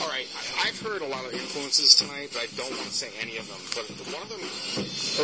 all 0.03 0.11
right, 0.11 0.27
I've 0.67 0.79
heard 0.83 1.07
a 1.07 1.11
lot 1.11 1.23
of 1.23 1.31
influences 1.39 1.95
tonight, 1.95 2.35
but 2.35 2.43
I 2.43 2.49
don't 2.59 2.71
want 2.75 2.91
to 2.91 2.95
say 2.99 3.15
any 3.23 3.39
of 3.39 3.47
them. 3.47 3.60
But 3.75 3.87
one 4.11 4.23
of 4.23 4.31
them, 4.31 4.43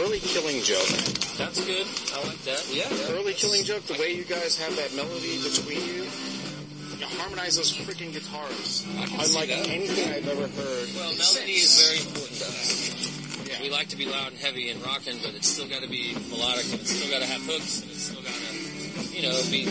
early 0.03 0.21
Killing 0.21 0.63
Joke. 0.63 0.89
That's 1.37 1.59
good. 1.65 1.87
I 2.15 2.23
like 2.27 2.43
that. 2.45 2.63
Yeah. 2.73 2.89
Early 3.15 3.35
Killing 3.35 3.65
Joke. 3.65 3.83
The 3.85 3.99
way 3.99 4.15
you 4.15 4.25
guys 4.25 4.57
have 4.59 4.77
that 4.77 4.95
melody 4.95 5.43
between 5.43 5.83
you. 5.85 6.07
You 6.99 7.07
harmonize 7.21 7.57
those 7.57 7.77
freaking 7.77 8.13
guitars. 8.13 8.87
Unlike 8.97 9.49
that. 9.49 9.69
anything 9.69 10.13
I've 10.13 10.29
ever 10.29 10.49
heard. 10.49 10.89
Well, 10.97 11.13
melody 11.13 11.61
is 11.61 11.77
very 11.77 11.99
important 12.07 12.39
to 12.39 12.47
us. 12.47 13.49
Yeah. 13.49 13.63
We 13.63 13.71
like 13.71 13.89
to 13.89 13.97
be 13.97 14.07
loud 14.07 14.29
and 14.29 14.39
heavy 14.39 14.71
and 14.71 14.85
rocking, 14.85 15.19
but 15.23 15.35
it's 15.35 15.49
still 15.49 15.69
got 15.69 15.83
to 15.83 15.89
be 15.89 16.15
melodic 16.31 16.65
and 16.73 16.81
it's 16.81 16.91
still 16.91 17.11
got 17.11 17.21
to 17.21 17.29
have 17.29 17.43
hooks 17.43 17.83
and 17.83 17.91
it's 17.91 18.03
still 18.03 18.23
got 18.23 18.33
to, 18.33 19.17
you 19.17 19.23
know, 19.23 19.37
be 19.51 19.67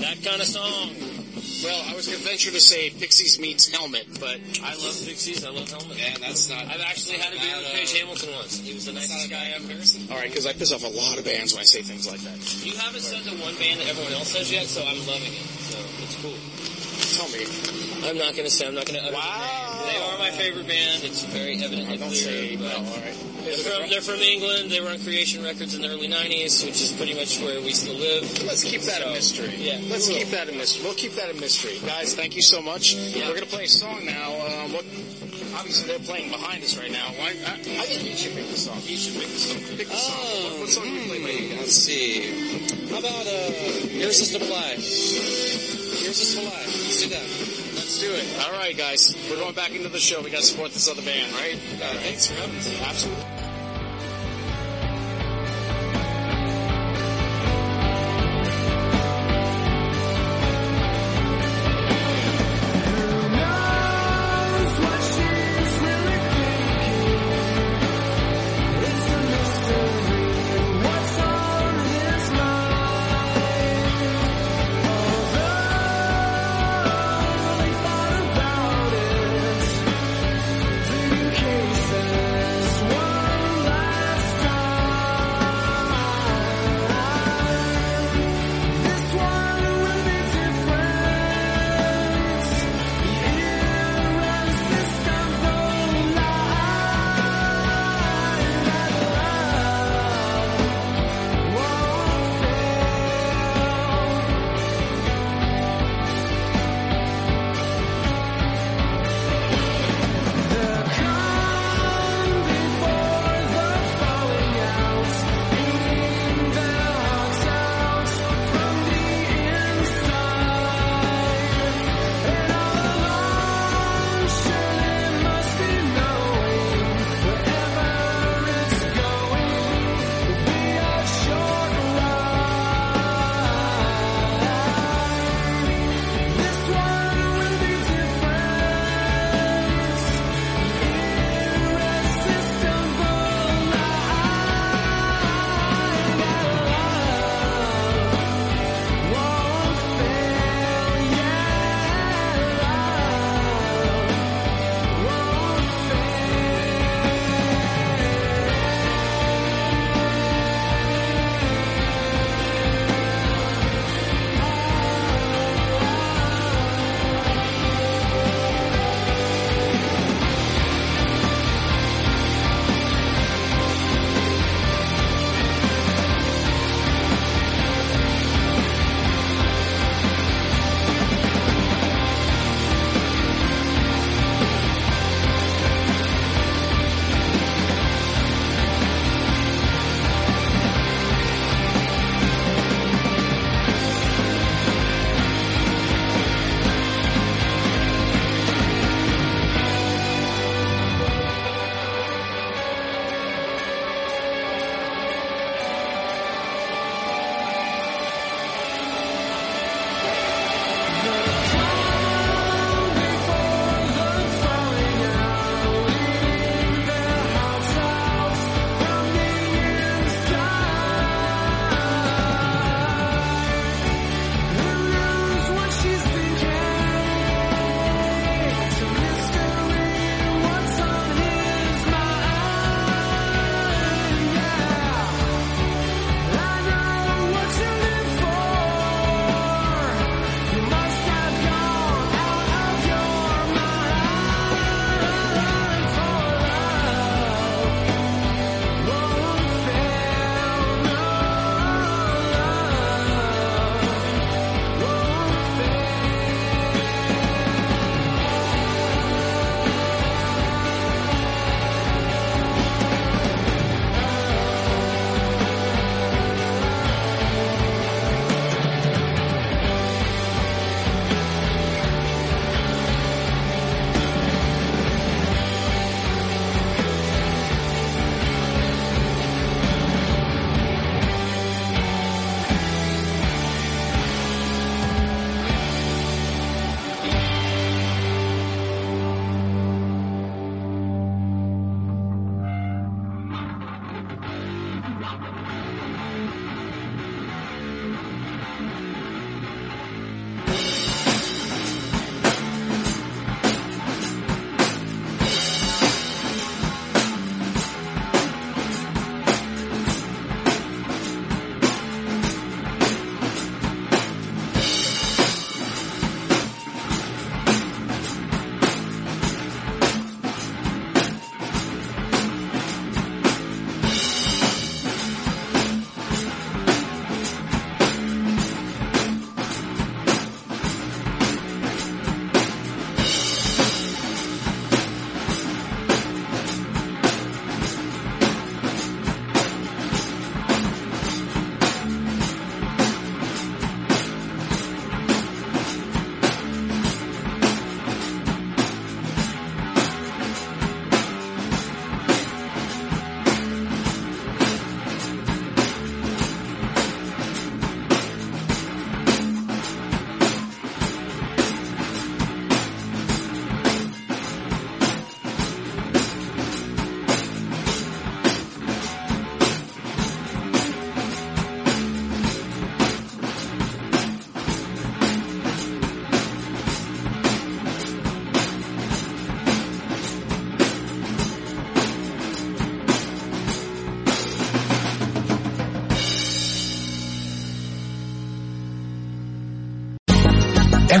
that 0.00 0.22
kind 0.24 0.40
of 0.40 0.48
song. 0.48 1.15
Well, 1.36 1.84
I 1.84 1.94
was 1.94 2.08
going 2.08 2.18
to 2.18 2.24
venture 2.24 2.50
to 2.50 2.60
say 2.60 2.88
Pixies 2.88 3.38
meets 3.38 3.68
Helmet, 3.68 4.06
but 4.20 4.40
I 4.64 4.72
love 4.80 4.96
Pixies. 5.04 5.44
I 5.44 5.50
love 5.50 5.68
Helmet. 5.68 5.98
Yeah, 5.98 6.16
that's 6.18 6.48
not. 6.48 6.64
I've 6.64 6.80
actually 6.80 7.18
had 7.18 7.34
a 7.34 7.38
beer 7.38 7.56
with 7.58 7.72
Page 7.72 7.92
Hamilton 7.92 8.30
once. 8.36 8.58
He 8.58 8.72
was 8.72 8.86
the 8.86 8.92
nicest 8.92 9.28
guy 9.28 9.52
ever. 9.52 9.68
all 10.12 10.18
right, 10.18 10.30
because 10.30 10.46
I 10.46 10.54
piss 10.54 10.72
off 10.72 10.84
a 10.84 10.88
lot 10.88 11.18
of 11.18 11.24
bands 11.24 11.52
when 11.52 11.60
I 11.60 11.64
say 11.64 11.82
things 11.82 12.08
like 12.08 12.20
that. 12.20 12.64
You 12.64 12.72
haven't 12.78 13.02
said 13.02 13.20
the 13.24 13.36
one 13.42 13.54
band 13.56 13.80
that 13.80 13.88
everyone 13.88 14.12
else 14.14 14.32
says 14.32 14.50
yet, 14.50 14.64
so 14.64 14.80
I'm 14.80 14.98
loving 15.06 15.32
it. 15.32 15.46
So 15.68 15.78
it's 16.00 16.16
cool. 16.24 16.36
Tell 17.20 17.28
me. 17.36 17.85
I'm 18.06 18.18
not 18.18 18.36
gonna 18.36 18.50
say. 18.50 18.66
I'm 18.66 18.74
not 18.74 18.86
gonna. 18.86 19.00
utter 19.00 19.12
Wow. 19.12 19.82
They 19.86 19.98
are 19.98 20.18
my 20.18 20.30
favorite 20.30 20.66
band. 20.68 21.02
It's 21.04 21.24
very 21.24 21.62
evidently 21.62 21.96
Don't 21.98 22.08
clear. 22.08 22.20
say 22.22 22.56
no. 22.56 22.66
All 22.70 22.82
right. 22.82 23.16
They're 23.46 23.58
from, 23.62 23.90
they're 23.90 24.00
from 24.00 24.16
England. 24.20 24.70
They 24.70 24.80
were 24.80 24.88
on 24.90 24.98
Creation 24.98 25.44
Records 25.44 25.74
in 25.74 25.82
the 25.82 25.88
early 25.88 26.08
'90s, 26.08 26.64
which 26.66 26.82
is 26.82 26.92
pretty 26.92 27.14
much 27.14 27.38
where 27.40 27.60
we 27.60 27.70
still 27.70 27.94
live. 27.94 28.22
Let's 28.44 28.64
keep 28.64 28.82
that 28.82 29.02
So, 29.02 29.08
a 29.08 29.12
mystery. 29.12 29.54
Yeah, 29.56 29.78
Let's 29.88 30.08
keep 30.08 30.28
that 30.28 30.48
a 30.48 30.52
mystery. 30.52 30.82
We'll 30.84 30.94
keep 30.98 31.12
that 31.14 31.30
a 31.30 31.34
mystery. 31.34 31.78
Guys, 31.86 32.14
thank 32.16 32.34
you 32.34 32.42
so 32.42 32.60
much. 32.60 32.94
We're 33.14 33.22
going 33.38 33.40
to 33.42 33.46
play 33.46 33.64
a 33.64 33.68
song 33.68 34.04
now. 34.04 34.34
Um, 34.34 34.72
what, 34.74 34.84
obviously, 35.54 35.86
they're 35.86 36.00
playing 36.02 36.30
behind 36.30 36.64
us 36.64 36.76
right 36.76 36.90
now. 36.90 37.06
Why, 37.18 37.34
I, 37.46 37.54
I 37.54 37.86
think 37.86 38.02
you 38.10 38.16
should 38.16 38.34
pick 38.34 38.48
the 38.50 38.58
song. 38.58 38.80
You 38.82 38.96
should 38.96 39.14
pick 39.14 39.30
the 39.30 39.38
song. 39.38 39.76
Pick 39.78 39.88
the 39.88 39.94
song. 39.94 40.50
What, 40.50 40.60
what 40.60 40.68
song 40.68 40.90
we 40.90 41.06
play 41.06 41.22
by 41.22 41.30
you 41.30 41.48
guys? 41.50 41.58
Let's 41.60 41.76
see. 41.86 42.90
How 42.90 42.98
about 42.98 43.26
uh, 43.30 44.02
Irresistible 44.02 44.48
Lie? 44.50 44.74
Irresistible 46.02 46.50
Lie. 46.50 46.66
Let's 46.66 47.02
do 47.02 47.08
that. 47.14 47.65
Let's 47.86 48.00
do 48.00 48.12
it. 48.12 48.44
All 48.44 48.50
right, 48.50 48.76
guys. 48.76 49.14
We're 49.30 49.36
going 49.36 49.54
back 49.54 49.72
into 49.72 49.88
the 49.88 50.00
show. 50.00 50.20
We 50.20 50.28
got 50.30 50.40
to 50.40 50.42
support 50.42 50.72
this 50.72 50.90
other 50.90 51.02
band, 51.02 51.32
right? 51.34 51.52
Right. 51.52 51.96
Thanks 52.02 52.26
for 52.26 52.34
having. 52.34 52.56
Absolutely. 52.56 53.35